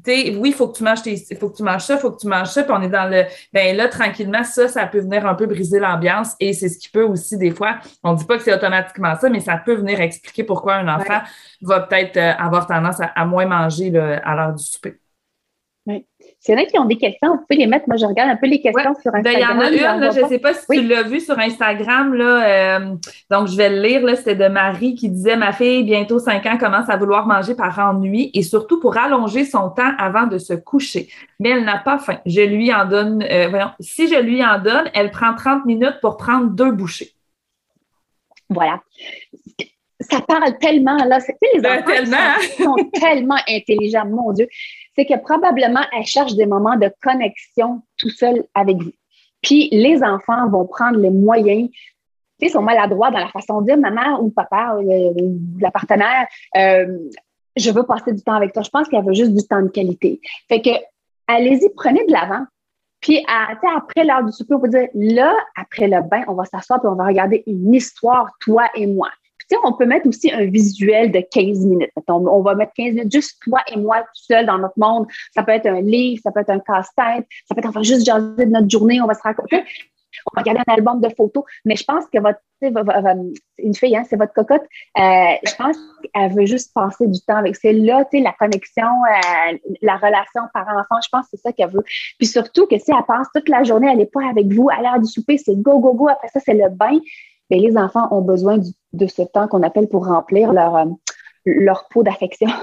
oui, 0.06 0.40
il 0.44 0.54
faut 0.54 0.68
que 0.68 0.76
tu 0.76 0.84
manges 0.84 1.00
il 1.06 1.36
faut 1.36 1.48
que 1.48 1.56
tu 1.56 1.62
manges 1.62 1.82
ça, 1.82 1.94
il 1.94 2.00
faut 2.00 2.10
que 2.10 2.20
tu 2.20 2.26
manges 2.26 2.48
ça, 2.48 2.62
puis 2.62 2.72
on 2.76 2.82
est 2.82 2.88
dans 2.88 3.10
le, 3.10 3.24
ben 3.52 3.76
là, 3.76 3.88
tranquillement, 3.88 4.44
ça, 4.44 4.68
ça 4.68 4.86
peut 4.86 5.00
venir 5.00 5.26
un 5.26 5.34
peu 5.34 5.46
briser 5.46 5.78
l'ambiance 5.78 6.34
et 6.40 6.52
c'est 6.52 6.68
ce 6.68 6.78
qui 6.78 6.88
peut 6.88 7.04
aussi, 7.04 7.36
des 7.38 7.50
fois, 7.50 7.76
on 8.02 8.14
dit 8.14 8.24
pas 8.24 8.36
que 8.36 8.42
c'est 8.42 8.54
automatiquement 8.54 9.16
ça, 9.18 9.28
mais 9.28 9.40
ça 9.40 9.56
peut 9.56 9.74
venir 9.74 10.00
expliquer 10.00 10.44
pourquoi 10.44 10.74
un 10.74 10.88
enfant 10.88 11.20
va 11.62 11.80
peut-être 11.80 12.16
euh, 12.16 12.32
avoir 12.38 12.66
tendance 12.66 12.96
à, 13.00 13.24
moins 13.24 13.46
manger 13.46 13.96
à 13.96 14.34
l'heure 14.34 14.54
du 14.54 14.64
souper. 14.64 14.98
Oui. 15.86 16.06
S'il 16.40 16.54
y 16.54 16.58
en 16.58 16.62
a 16.62 16.64
qui 16.64 16.78
ont 16.78 16.86
des 16.86 16.96
questions, 16.96 17.32
vous 17.32 17.44
pouvez 17.46 17.56
les 17.56 17.66
mettre. 17.66 17.86
Moi, 17.88 17.96
je 17.98 18.06
regarde 18.06 18.30
un 18.30 18.36
peu 18.36 18.46
les 18.46 18.60
questions 18.60 18.94
sur 19.02 19.14
Instagram. 19.14 19.22
Ben, 19.22 19.32
il 19.34 19.40
y 19.40 19.86
en 19.86 20.00
a 20.00 20.06
une, 20.06 20.12
je 20.12 20.20
ne 20.20 20.28
sais 20.28 20.38
pas 20.38 20.54
si 20.54 20.66
tu 20.66 20.82
l'as 20.82 21.02
vu 21.02 21.20
sur 21.20 21.38
Instagram. 21.38 22.14
Là, 22.14 22.78
euh, 22.78 22.94
donc, 23.30 23.48
je 23.48 23.56
vais 23.56 23.68
le 23.68 23.82
lire. 23.82 24.16
C'était 24.16 24.34
de 24.34 24.48
Marie 24.48 24.94
qui 24.94 25.10
disait 25.10 25.36
Ma 25.36 25.52
fille, 25.52 25.84
bientôt 25.84 26.18
5 26.18 26.46
ans, 26.46 26.58
commence 26.58 26.88
à 26.88 26.96
vouloir 26.96 27.26
manger 27.26 27.54
par 27.54 27.78
ennui 27.78 28.30
et 28.32 28.42
surtout 28.42 28.80
pour 28.80 28.96
allonger 28.96 29.44
son 29.44 29.68
temps 29.70 29.92
avant 29.98 30.26
de 30.26 30.38
se 30.38 30.54
coucher. 30.54 31.08
Mais 31.38 31.50
elle 31.50 31.64
n'a 31.64 31.78
pas 31.78 31.98
faim. 31.98 32.18
Je 32.24 32.40
lui 32.40 32.72
en 32.72 32.86
donne, 32.86 33.22
euh, 33.22 33.48
voyons, 33.48 33.70
si 33.80 34.08
je 34.08 34.18
lui 34.18 34.42
en 34.42 34.58
donne, 34.58 34.90
elle 34.94 35.10
prend 35.10 35.34
30 35.34 35.66
minutes 35.66 35.98
pour 36.00 36.16
prendre 36.16 36.48
deux 36.50 36.72
bouchées. 36.72 37.12
Voilà 38.48 38.80
ça 40.10 40.20
parle 40.20 40.58
tellement, 40.58 40.96
là. 40.96 41.18
Les 41.54 41.60
ben, 41.60 41.78
enfants 41.78 41.86
tellement. 41.86 42.16
sont 42.58 42.90
tellement 42.92 43.38
intelligents, 43.48 44.06
mon 44.06 44.32
Dieu 44.32 44.48
c'est 44.96 45.06
que 45.06 45.18
probablement, 45.18 45.84
elle 45.96 46.06
cherche 46.06 46.34
des 46.34 46.46
moments 46.46 46.76
de 46.76 46.90
connexion 47.02 47.82
tout 47.98 48.10
seul 48.10 48.44
avec 48.54 48.76
vous. 48.76 48.92
Puis 49.42 49.68
les 49.72 50.02
enfants 50.02 50.48
vont 50.48 50.66
prendre 50.66 50.98
les 50.98 51.10
moyens 51.10 51.68
ils 52.44 52.50
sont 52.50 52.62
maladroits 52.62 53.10
dans 53.10 53.18
la 53.18 53.28
façon 53.28 53.60
de 53.60 53.66
dire 53.66 53.78
maman 53.78 54.20
ou 54.20 54.30
papa 54.30 54.76
ou 54.76 54.90
euh, 54.90 55.12
la 55.60 55.70
partenaire, 55.70 56.26
euh, 56.56 56.98
je 57.56 57.70
veux 57.70 57.84
passer 57.84 58.12
du 58.12 58.22
temps 58.22 58.34
avec 58.34 58.52
toi. 58.52 58.62
Je 58.62 58.70
pense 58.70 58.88
qu'elle 58.88 59.04
veut 59.04 59.14
juste 59.14 59.34
du 59.34 59.46
temps 59.46 59.62
de 59.62 59.68
qualité. 59.68 60.20
Fait 60.48 60.60
que, 60.60 60.70
allez-y, 61.26 61.70
prenez 61.74 62.04
de 62.06 62.12
l'avant. 62.12 62.44
Puis, 63.00 63.24
après 63.28 64.04
l'heure 64.04 64.24
du 64.24 64.32
souper, 64.32 64.54
on 64.54 64.60
peut 64.60 64.68
dire, 64.68 64.88
là, 64.94 65.34
après 65.56 65.88
le 65.88 66.00
bain, 66.02 66.24
on 66.26 66.34
va 66.34 66.44
s'asseoir 66.46 66.80
et 66.82 66.88
on 66.88 66.94
va 66.94 67.06
regarder 67.06 67.44
une 67.46 67.74
histoire, 67.74 68.30
toi 68.40 68.64
et 68.74 68.86
moi 68.86 69.10
on 69.64 69.72
peut 69.72 69.86
mettre 69.86 70.06
aussi 70.08 70.32
un 70.32 70.44
visuel 70.46 71.12
de 71.12 71.20
15 71.20 71.66
minutes. 71.66 71.90
On, 72.08 72.42
va 72.42 72.54
mettre 72.54 72.72
15 72.74 72.94
minutes, 72.94 73.12
juste 73.12 73.40
toi 73.42 73.60
et 73.72 73.76
moi 73.76 74.00
tout 74.00 74.08
seul 74.14 74.46
dans 74.46 74.58
notre 74.58 74.78
monde. 74.78 75.06
Ça 75.34 75.42
peut 75.42 75.52
être 75.52 75.66
un 75.66 75.80
livre, 75.80 76.20
ça 76.22 76.32
peut 76.32 76.40
être 76.40 76.50
un 76.50 76.60
casse-tête, 76.60 77.26
ça 77.46 77.54
peut 77.54 77.60
être 77.60 77.68
enfin 77.68 77.82
juste 77.82 78.04
jaser 78.04 78.46
de 78.46 78.50
notre 78.50 78.68
journée, 78.68 79.00
on 79.00 79.06
va 79.06 79.14
se 79.14 79.22
raconter. 79.22 79.62
On 80.26 80.30
va 80.36 80.42
regarder 80.42 80.62
un 80.66 80.74
album 80.74 81.00
de 81.00 81.08
photos, 81.08 81.44
mais 81.64 81.76
je 81.76 81.84
pense 81.84 82.04
que 82.06 82.18
votre, 82.20 82.40
une 83.58 83.74
fille, 83.74 83.96
hein, 83.96 84.04
c'est 84.08 84.16
votre 84.16 84.32
cocotte. 84.32 84.62
Euh, 84.62 85.34
je 85.44 85.54
pense 85.56 85.76
qu'elle 86.02 86.32
veut 86.32 86.46
juste 86.46 86.72
passer 86.72 87.06
du 87.06 87.20
temps 87.20 87.36
avec. 87.36 87.56
C'est 87.56 87.72
là, 87.72 88.04
tu 88.04 88.18
sais, 88.18 88.22
la 88.22 88.32
connexion, 88.32 88.86
euh, 88.86 89.58
la 89.82 89.96
relation 89.96 90.42
parent-enfant. 90.52 91.00
Je 91.02 91.08
pense 91.10 91.24
que 91.24 91.30
c'est 91.32 91.42
ça 91.42 91.52
qu'elle 91.52 91.70
veut. 91.70 91.84
Puis 92.18 92.26
surtout 92.26 92.66
que 92.66 92.78
si 92.78 92.90
elle 92.90 93.04
passe 93.06 93.28
toute 93.34 93.48
la 93.48 93.64
journée, 93.64 93.88
elle 93.90 93.98
n'est 93.98 94.06
pas 94.06 94.26
avec 94.28 94.46
vous 94.52 94.68
à 94.70 94.80
l'heure 94.80 95.00
du 95.00 95.08
souper, 95.08 95.38
c'est 95.38 95.56
go, 95.56 95.78
go, 95.78 95.94
go. 95.94 96.08
Après 96.08 96.28
ça, 96.28 96.40
c'est 96.40 96.54
le 96.54 96.68
bain. 96.68 96.98
Mais 97.54 97.60
les 97.60 97.76
enfants 97.78 98.08
ont 98.10 98.20
besoin 98.20 98.58
de 98.94 99.06
ce 99.06 99.22
temps 99.22 99.46
qu'on 99.46 99.62
appelle 99.62 99.86
pour 99.86 100.06
remplir 100.08 100.52
leur, 100.52 100.74
euh, 100.74 100.86
leur 101.46 101.88
peau 101.88 102.02
d'affection. 102.02 102.48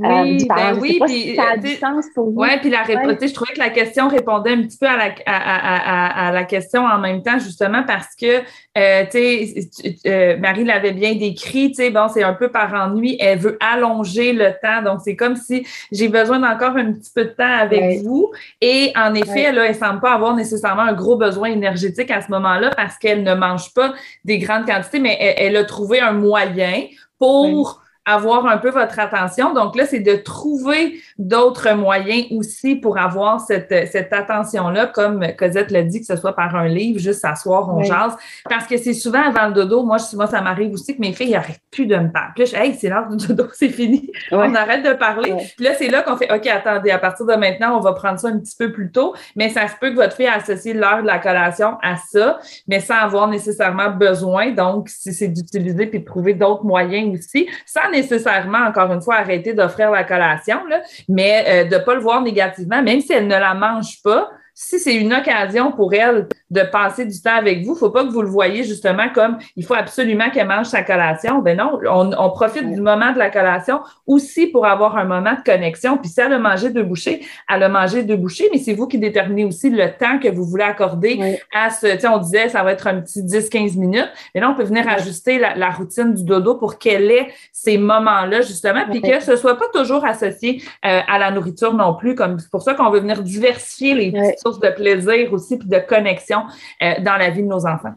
Oui, 0.00 0.38
euh, 0.42 0.46
ben 0.48 0.78
oui, 0.80 1.00
puis, 1.04 1.34
ça 1.34 1.50
a 1.54 1.56
du 1.56 1.74
sens 1.74 2.06
pour 2.14 2.26
vous. 2.26 2.40
Oui, 2.40 2.48
puis 2.60 2.70
la 2.70 2.84
je 2.84 3.34
trouvais 3.34 3.52
que 3.52 3.58
la 3.58 3.70
question 3.70 4.06
répondait 4.08 4.52
un 4.52 4.62
petit 4.62 4.78
peu 4.78 4.86
à 4.86 4.96
la, 4.96 5.12
à, 5.26 6.30
la 6.30 6.44
question 6.44 6.84
en 6.84 6.98
même 6.98 7.22
temps, 7.22 7.38
justement, 7.38 7.82
parce 7.82 8.14
que, 8.14 8.42
euh, 8.78 9.04
tu 9.10 9.10
sais, 9.10 9.70
euh, 10.06 10.36
Marie 10.38 10.64
l'avait 10.64 10.92
bien 10.92 11.16
décrit, 11.16 11.70
tu 11.70 11.82
sais, 11.82 11.90
bon, 11.90 12.06
c'est 12.08 12.22
un 12.22 12.34
peu 12.34 12.50
par 12.50 12.72
ennui, 12.74 13.16
elle 13.18 13.38
veut 13.38 13.58
allonger 13.60 14.32
le 14.32 14.52
temps, 14.62 14.82
donc 14.82 15.00
c'est 15.02 15.16
comme 15.16 15.34
si 15.34 15.66
j'ai 15.90 16.08
besoin 16.08 16.38
d'encore 16.38 16.76
un 16.76 16.92
petit 16.92 17.10
peu 17.12 17.24
de 17.24 17.30
temps 17.30 17.58
avec 17.58 18.02
vous, 18.02 18.30
et 18.60 18.92
en 18.96 19.14
effet, 19.14 19.50
là, 19.50 19.64
elle 19.66 19.74
semble 19.74 20.00
pas 20.00 20.12
avoir 20.12 20.36
nécessairement 20.36 20.82
un 20.82 20.92
gros 20.92 21.16
besoin 21.16 21.48
énergétique 21.48 22.10
à 22.10 22.20
ce 22.20 22.30
moment-là 22.30 22.70
parce 22.76 22.98
qu'elle 22.98 23.22
ne 23.22 23.34
mange 23.34 23.72
pas 23.74 23.94
des 24.24 24.38
grandes 24.38 24.66
quantités, 24.66 25.00
mais 25.00 25.16
elle, 25.38 25.56
a 25.56 25.64
trouvé 25.64 26.00
un 26.00 26.12
moyen 26.12 26.84
pour 27.18 27.82
avoir 28.08 28.46
un 28.46 28.56
peu 28.56 28.70
votre 28.70 28.98
attention. 28.98 29.52
Donc 29.52 29.76
là, 29.76 29.84
c'est 29.86 30.00
de 30.00 30.16
trouver 30.16 31.00
d'autres 31.18 31.72
moyens 31.74 32.26
aussi 32.30 32.74
pour 32.74 32.98
avoir 32.98 33.40
cette, 33.40 33.88
cette 33.90 34.12
attention-là, 34.12 34.86
comme 34.86 35.24
Cosette 35.38 35.70
l'a 35.70 35.82
dit, 35.82 36.00
que 36.00 36.06
ce 36.06 36.16
soit 36.16 36.34
par 36.34 36.56
un 36.56 36.68
livre, 36.68 36.98
juste 36.98 37.20
s'asseoir, 37.20 37.68
on 37.68 37.82
jase. 37.82 38.16
Parce 38.48 38.66
que 38.66 38.78
c'est 38.78 38.94
souvent 38.94 39.22
avant 39.22 39.48
le 39.48 39.52
dodo, 39.52 39.82
moi, 39.82 39.98
moi 40.14 40.26
ça 40.26 40.40
m'arrive 40.40 40.72
aussi 40.72 40.96
que 40.96 41.00
mes 41.00 41.12
filles 41.12 41.32
n'arrêtent 41.32 41.60
plus 41.70 41.86
de 41.86 41.96
me 41.96 42.10
parler. 42.10 42.32
Puis 42.34 42.44
là, 42.44 42.50
je 42.50 42.56
hey, 42.56 42.74
c'est 42.74 42.88
l'heure 42.88 43.08
du 43.08 43.26
dodo, 43.26 43.44
c'est 43.52 43.68
fini. 43.68 44.10
On 44.32 44.54
arrête 44.54 44.84
de 44.84 44.94
parler. 44.94 45.34
Puis 45.56 45.66
là, 45.66 45.72
c'est 45.76 45.88
là 45.88 46.02
qu'on 46.02 46.16
fait, 46.16 46.32
OK, 46.32 46.46
attendez, 46.46 46.90
à 46.90 46.98
partir 46.98 47.26
de 47.26 47.34
maintenant, 47.34 47.76
on 47.76 47.80
va 47.80 47.92
prendre 47.92 48.18
ça 48.18 48.28
un 48.28 48.38
petit 48.38 48.56
peu 48.56 48.72
plus 48.72 48.90
tôt. 48.90 49.14
Mais 49.36 49.50
ça 49.50 49.68
se 49.68 49.74
peut 49.80 49.90
que 49.90 49.96
votre 49.96 50.16
fille 50.16 50.26
associe 50.26 50.74
l'heure 50.74 51.02
de 51.02 51.06
la 51.06 51.18
collation 51.18 51.76
à 51.82 51.96
ça, 51.96 52.38
mais 52.66 52.80
sans 52.80 52.96
avoir 52.96 53.28
nécessairement 53.28 53.90
besoin. 53.90 54.52
Donc, 54.52 54.88
si 54.88 55.12
c'est 55.12 55.28
d'utiliser 55.28 55.86
puis 55.86 56.00
de 56.00 56.04
trouver 56.04 56.34
d'autres 56.34 56.64
moyens 56.64 57.18
aussi, 57.18 57.48
sans 57.66 57.90
nécessairement, 58.00 58.66
encore 58.66 58.92
une 58.92 59.02
fois, 59.02 59.16
arrêter 59.16 59.54
d'offrir 59.54 59.90
la 59.90 60.04
collation, 60.04 60.64
là, 60.66 60.82
mais 61.08 61.44
euh, 61.46 61.64
de 61.64 61.76
ne 61.76 61.80
pas 61.80 61.94
le 61.94 62.00
voir 62.00 62.22
négativement, 62.22 62.82
même 62.82 63.00
si 63.00 63.12
elle 63.12 63.26
ne 63.26 63.38
la 63.38 63.54
mange 63.54 64.02
pas, 64.02 64.30
si 64.60 64.80
c'est 64.80 64.96
une 64.96 65.14
occasion 65.14 65.70
pour 65.70 65.94
elle 65.94 66.26
de 66.50 66.62
passer 66.62 67.06
du 67.06 67.22
temps 67.22 67.36
avec 67.36 67.58
vous, 67.58 67.72
il 67.72 67.74
ne 67.74 67.78
faut 67.78 67.90
pas 67.90 68.04
que 68.04 68.10
vous 68.10 68.22
le 68.22 68.28
voyez 68.28 68.64
justement 68.64 69.08
comme 69.14 69.38
il 69.54 69.64
faut 69.64 69.74
absolument 69.74 70.30
qu'elle 70.30 70.48
mange 70.48 70.66
sa 70.66 70.82
collation. 70.82 71.38
Ben 71.38 71.56
non, 71.56 71.78
on, 71.88 72.30
profite 72.30 72.68
du 72.68 72.80
moment 72.80 73.12
de 73.12 73.18
la 73.18 73.30
collation 73.30 73.78
aussi 74.08 74.48
pour 74.48 74.66
avoir 74.66 74.96
un 74.96 75.04
moment 75.04 75.34
de 75.34 75.42
connexion. 75.44 75.96
Puis 75.96 76.10
si 76.10 76.20
elle 76.20 76.32
a 76.32 76.40
mangé 76.40 76.70
deux 76.70 76.82
bouchées, 76.82 77.24
elle 77.48 77.62
a 77.62 77.68
mangé 77.68 78.02
deux 78.02 78.16
bouchées, 78.16 78.48
mais 78.52 78.58
c'est 78.58 78.72
vous 78.72 78.88
qui 78.88 78.98
déterminez 78.98 79.44
aussi 79.44 79.70
le 79.70 79.92
temps 79.96 80.18
que 80.18 80.28
vous 80.28 80.44
voulez 80.44 80.64
accorder 80.64 81.38
à 81.54 81.70
ce, 81.70 81.86
tu 81.86 82.00
sais, 82.00 82.08
on 82.08 82.18
disait 82.18 82.48
ça 82.48 82.64
va 82.64 82.72
être 82.72 82.88
un 82.88 83.00
petit 83.00 83.22
10-15 83.22 83.78
minutes, 83.78 84.10
mais 84.34 84.40
là, 84.40 84.50
on 84.50 84.54
peut 84.56 84.64
venir 84.64 84.88
ajuster 84.88 85.38
la, 85.38 85.70
routine 85.70 86.14
du 86.14 86.24
dodo 86.24 86.56
pour 86.56 86.78
qu'elle 86.78 87.08
ait 87.12 87.28
ces 87.52 87.78
moments-là, 87.78 88.40
justement, 88.40 88.86
puis 88.90 89.02
que 89.02 89.20
ce 89.20 89.36
soit 89.36 89.56
pas 89.56 89.66
toujours 89.72 90.04
associé 90.04 90.62
euh, 90.84 91.00
à 91.06 91.18
la 91.20 91.30
nourriture 91.30 91.74
non 91.74 91.94
plus, 91.94 92.16
comme 92.16 92.40
c'est 92.40 92.50
pour 92.50 92.62
ça 92.62 92.74
qu'on 92.74 92.90
veut 92.90 93.00
venir 93.00 93.22
diversifier 93.22 93.94
les 93.94 94.10
petites 94.10 94.47
de 94.52 94.70
plaisir 94.70 95.32
aussi, 95.32 95.58
puis 95.58 95.68
de 95.68 95.78
connexion 95.78 96.42
euh, 96.82 96.94
dans 97.00 97.16
la 97.16 97.30
vie 97.30 97.42
de 97.42 97.48
nos 97.48 97.66
enfants. 97.66 97.94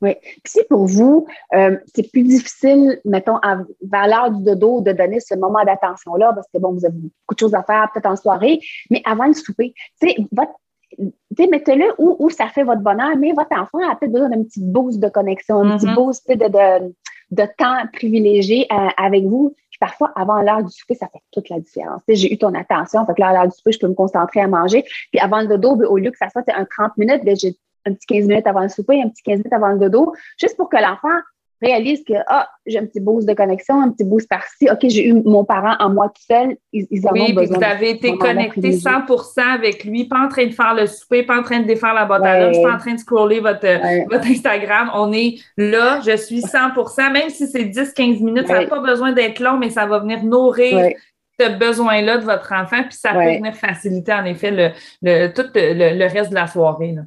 Oui. 0.00 0.14
Puis 0.22 0.40
si 0.46 0.60
pour 0.70 0.86
vous, 0.86 1.26
euh, 1.54 1.76
c'est 1.92 2.08
plus 2.10 2.22
difficile, 2.22 3.00
mettons, 3.04 3.38
à, 3.42 3.58
vers 3.82 4.06
l'heure 4.06 4.30
du 4.30 4.44
dodo, 4.44 4.80
de 4.80 4.92
donner 4.92 5.18
ce 5.20 5.34
moment 5.34 5.64
d'attention-là, 5.64 6.32
parce 6.34 6.46
que 6.54 6.58
bon, 6.58 6.72
vous 6.72 6.84
avez 6.84 6.94
beaucoup 6.94 7.34
de 7.34 7.38
choses 7.38 7.54
à 7.54 7.64
faire, 7.64 7.90
peut-être 7.92 8.06
en 8.06 8.16
soirée, 8.16 8.60
mais 8.90 9.02
avant 9.04 9.26
le 9.26 9.34
souper, 9.34 9.74
tu 10.00 10.08
sais, 10.08 10.16
votre 10.30 10.52
mettez-le 11.38 11.86
où, 11.98 12.16
où, 12.18 12.30
ça 12.30 12.48
fait 12.48 12.64
votre 12.64 12.80
bonheur, 12.80 13.16
mais 13.18 13.32
votre 13.32 13.52
enfant 13.52 13.78
a 13.88 13.96
peut-être 13.96 14.12
besoin 14.12 14.30
d'un 14.30 14.42
petit 14.42 14.60
boost 14.60 14.98
de 15.00 15.08
connexion, 15.08 15.60
un 15.60 15.76
petit 15.76 15.86
mm-hmm. 15.86 15.94
boost 15.94 16.28
de, 16.28 16.34
de, 16.34 16.94
de, 17.30 17.48
temps 17.58 17.86
privilégié 17.92 18.66
euh, 18.72 18.88
avec 18.96 19.24
vous. 19.24 19.54
Parfois, 19.80 20.12
avant 20.16 20.42
l'heure 20.42 20.62
du 20.62 20.70
souper, 20.70 20.94
ça 20.94 21.08
fait 21.08 21.20
toute 21.32 21.48
la 21.48 21.60
différence. 21.60 22.02
J'ai 22.08 22.32
eu 22.32 22.38
ton 22.38 22.54
attention, 22.54 23.06
fait 23.06 23.18
là, 23.18 23.28
à 23.28 23.32
l'heure 23.32 23.48
du 23.48 23.56
souper, 23.56 23.72
je 23.72 23.78
peux 23.78 23.88
me 23.88 23.94
concentrer 23.94 24.40
à 24.40 24.48
manger. 24.48 24.84
Puis 25.10 25.20
avant 25.20 25.40
le 25.40 25.46
dodo, 25.46 25.84
au 25.86 25.98
lieu 25.98 26.10
que 26.10 26.18
ça 26.18 26.28
soit 26.30 26.42
un 26.48 26.64
30 26.64 26.96
minutes, 26.96 27.24
ben, 27.24 27.36
j'ai 27.36 27.56
un 27.86 27.94
petit 27.94 28.06
15 28.06 28.26
minutes 28.26 28.46
avant 28.46 28.62
le 28.62 28.68
souper, 28.68 29.00
un 29.00 29.08
petit 29.08 29.22
15 29.22 29.38
minutes 29.38 29.52
avant 29.52 29.68
le 29.68 29.78
dodo, 29.78 30.14
juste 30.38 30.56
pour 30.56 30.68
que 30.68 30.76
l'enfant 30.76 31.16
réalise 31.60 32.04
que 32.04 32.14
ah, 32.26 32.48
j'ai 32.66 32.78
un 32.78 32.86
petit 32.86 33.00
boost 33.00 33.28
de 33.28 33.34
connexion, 33.34 33.80
un 33.80 33.90
petit 33.90 34.04
boost 34.04 34.28
par-ci. 34.28 34.68
OK, 34.70 34.78
j'ai 34.84 35.08
eu 35.08 35.14
mon 35.14 35.44
parent 35.44 35.74
en 35.80 35.90
moi 35.90 36.08
tout 36.08 36.22
seul. 36.22 36.56
Ils, 36.72 36.86
en 37.06 37.12
oui, 37.12 37.26
ont 37.30 37.34
besoin. 37.34 37.58
Vous 37.58 37.64
avez 37.64 37.90
été 37.90 38.16
connecté 38.16 38.72
100 38.72 38.90
avec 39.52 39.84
lui, 39.84 40.04
pas 40.04 40.20
en 40.20 40.28
train 40.28 40.46
de 40.46 40.52
faire 40.52 40.74
le 40.74 40.86
souper, 40.86 41.22
pas 41.22 41.38
en 41.38 41.42
train 41.42 41.60
de 41.60 41.66
défaire 41.66 41.94
la 41.94 42.04
boîte 42.04 42.24
à 42.24 42.50
pas 42.50 42.74
en 42.74 42.78
train 42.78 42.94
de 42.94 43.00
scroller 43.00 43.40
votre, 43.40 43.66
votre 44.10 44.26
Instagram. 44.26 44.90
On 44.94 45.12
est 45.12 45.36
là, 45.56 46.00
je 46.04 46.16
suis 46.16 46.42
100 46.42 46.58
même 47.12 47.30
si 47.30 47.46
c'est 47.46 47.64
10-15 47.64 48.22
minutes, 48.22 48.46
ça 48.46 48.60
n'a 48.60 48.66
pas 48.66 48.80
besoin 48.80 49.12
d'être 49.12 49.40
long, 49.40 49.56
mais 49.58 49.70
ça 49.70 49.86
va 49.86 49.98
venir 50.00 50.22
nourrir 50.24 50.92
ce 51.40 51.56
besoin-là 51.56 52.18
de 52.18 52.24
votre 52.24 52.52
enfant, 52.52 52.82
puis 52.82 52.98
ça 52.98 53.12
peut 53.12 53.36
venir 53.36 53.54
faciliter 53.54 54.12
en 54.12 54.24
effet 54.24 54.50
le, 54.50 54.70
le 55.02 55.28
tout 55.28 55.48
le, 55.54 55.96
le, 55.96 56.04
reste 56.06 56.30
de 56.30 56.34
la 56.34 56.46
soirée. 56.46 56.92
Là. 56.92 57.02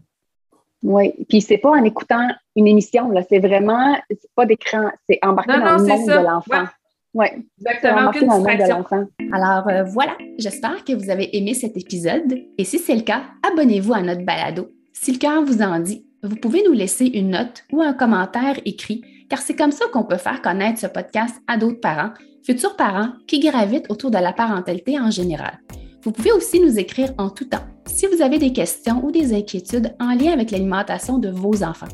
Oui, 0.84 1.14
puis 1.30 1.42
c'est 1.42 1.58
pas 1.58 1.70
en 1.70 1.84
écoutant 1.84 2.28
une 2.56 2.68
émission, 2.68 3.10
là, 3.12 3.22
c'est 3.28 3.40
vraiment, 3.40 3.98
c'est 4.10 4.30
pas 4.36 4.46
d'écran, 4.46 4.90
c'est 5.10 5.20
embarqué 5.24 5.54
dans 5.54 5.78
le 5.78 5.84
monde 5.84 6.08
de 6.08 6.26
l'enfant. 6.26 6.68
Oui, 7.14 7.28
exactement, 7.60 8.10
aucune. 8.10 9.08
Alors 9.34 9.68
euh, 9.68 9.84
voilà, 9.84 10.18
j'espère 10.38 10.84
que 10.86 10.94
vous 10.94 11.10
avez 11.10 11.36
aimé 11.36 11.54
cet 11.54 11.76
épisode 11.76 12.40
et 12.58 12.64
si 12.64 12.80
c'est 12.80 12.96
le 12.96 13.02
cas, 13.02 13.24
abonnez-vous 13.52 13.94
à 13.94 14.02
notre 14.02 14.24
balado. 14.24 14.70
Si 14.94 15.12
le 15.12 15.18
cœur 15.18 15.44
vous 15.44 15.62
en 15.62 15.80
dit, 15.80 16.06
vous 16.24 16.38
pouvez 16.38 16.64
nous 16.66 16.72
laisser 16.72 17.06
une 17.06 17.32
note 17.32 17.64
ou 17.72 17.82
un 17.82 17.94
commentaire 17.94 18.60
écrit, 18.64 19.04
car 19.30 19.40
c'est 19.40 19.56
comme 19.56 19.74
ça 19.74 19.86
qu'on 19.92 20.04
peut 20.04 20.18
faire 20.18 20.42
connaître 20.42 20.80
ce 20.80 20.88
podcast 20.88 21.36
à 21.48 21.58
d'autres 21.58 21.82
parents, 21.82 22.12
futurs 22.46 22.78
parents 22.78 23.10
qui 23.28 23.40
gravitent 23.40 23.90
autour 23.90 24.12
de 24.12 24.18
la 24.18 24.32
parentalité 24.32 24.98
en 24.98 25.12
général. 25.12 25.60
Vous 26.04 26.12
pouvez 26.12 26.32
aussi 26.32 26.62
nous 26.62 26.80
écrire 26.80 27.14
en 27.18 27.30
tout 27.30 27.46
temps 27.46 27.66
si 27.88 28.08
vous 28.08 28.22
avez 28.22 28.40
des 28.40 28.54
questions 28.54 29.04
ou 29.04 29.12
des 29.12 29.34
inquiétudes 29.34 29.96
en 30.00 30.14
lien 30.16 30.32
avec 30.32 30.52
l'alimentation 30.52 31.18
de 31.18 31.30
vos 31.30 31.62
enfants. 31.64 31.88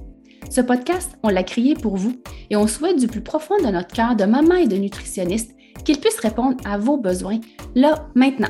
Ce 0.49 0.61
podcast, 0.61 1.11
on 1.23 1.29
l'a 1.29 1.43
créé 1.43 1.73
pour 1.73 1.97
vous 1.97 2.13
et 2.49 2.55
on 2.55 2.67
souhaite 2.67 2.97
du 2.97 3.07
plus 3.07 3.21
profond 3.21 3.57
de 3.57 3.69
notre 3.69 3.93
cœur 3.93 4.15
de 4.15 4.25
maman 4.25 4.55
et 4.55 4.67
de 4.67 4.77
nutritionniste 4.77 5.55
qu'il 5.83 5.99
puisse 5.99 6.19
répondre 6.19 6.57
à 6.65 6.77
vos 6.77 6.97
besoins 6.97 7.39
là, 7.75 8.07
maintenant. 8.15 8.49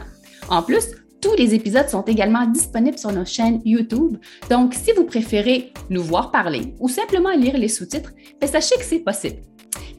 En 0.50 0.62
plus, 0.62 0.86
tous 1.22 1.36
les 1.36 1.56
épisodes 1.56 1.90
sont 1.90 2.04
également 2.04 2.46
disponibles 2.46 2.98
sur 2.98 3.12
nos 3.12 3.26
chaînes 3.26 3.62
YouTube, 3.66 4.18
donc 4.50 4.74
si 4.74 4.92
vous 4.92 5.04
préférez 5.04 5.74
nous 5.90 6.04
voir 6.04 6.32
parler 6.32 6.76
ou 6.80 6.88
simplement 6.88 7.32
lire 7.32 7.58
les 7.58 7.68
sous-titres, 7.68 8.14
ben, 8.40 8.48
sachez 8.48 8.76
que 8.76 8.84
c'est 8.84 9.00
possible. 9.00 9.42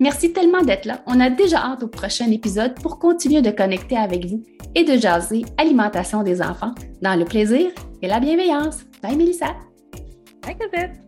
Merci 0.00 0.32
tellement 0.32 0.62
d'être 0.62 0.84
là. 0.84 1.02
On 1.06 1.18
a 1.18 1.28
déjà 1.28 1.58
hâte 1.58 1.82
au 1.82 1.88
prochain 1.88 2.30
épisode 2.30 2.74
pour 2.80 2.98
continuer 2.98 3.42
de 3.42 3.50
connecter 3.50 3.96
avec 3.96 4.26
vous 4.26 4.42
et 4.74 4.84
de 4.84 4.96
jaser 4.96 5.44
alimentation 5.56 6.22
des 6.22 6.40
enfants 6.40 6.74
dans 7.02 7.18
le 7.18 7.24
plaisir 7.24 7.70
et 8.00 8.06
la 8.06 8.20
bienveillance. 8.20 8.78
Bye 9.02 9.16
Mélissa. 9.16 9.56
Bye 10.42 10.56
Cosette. 10.56 11.07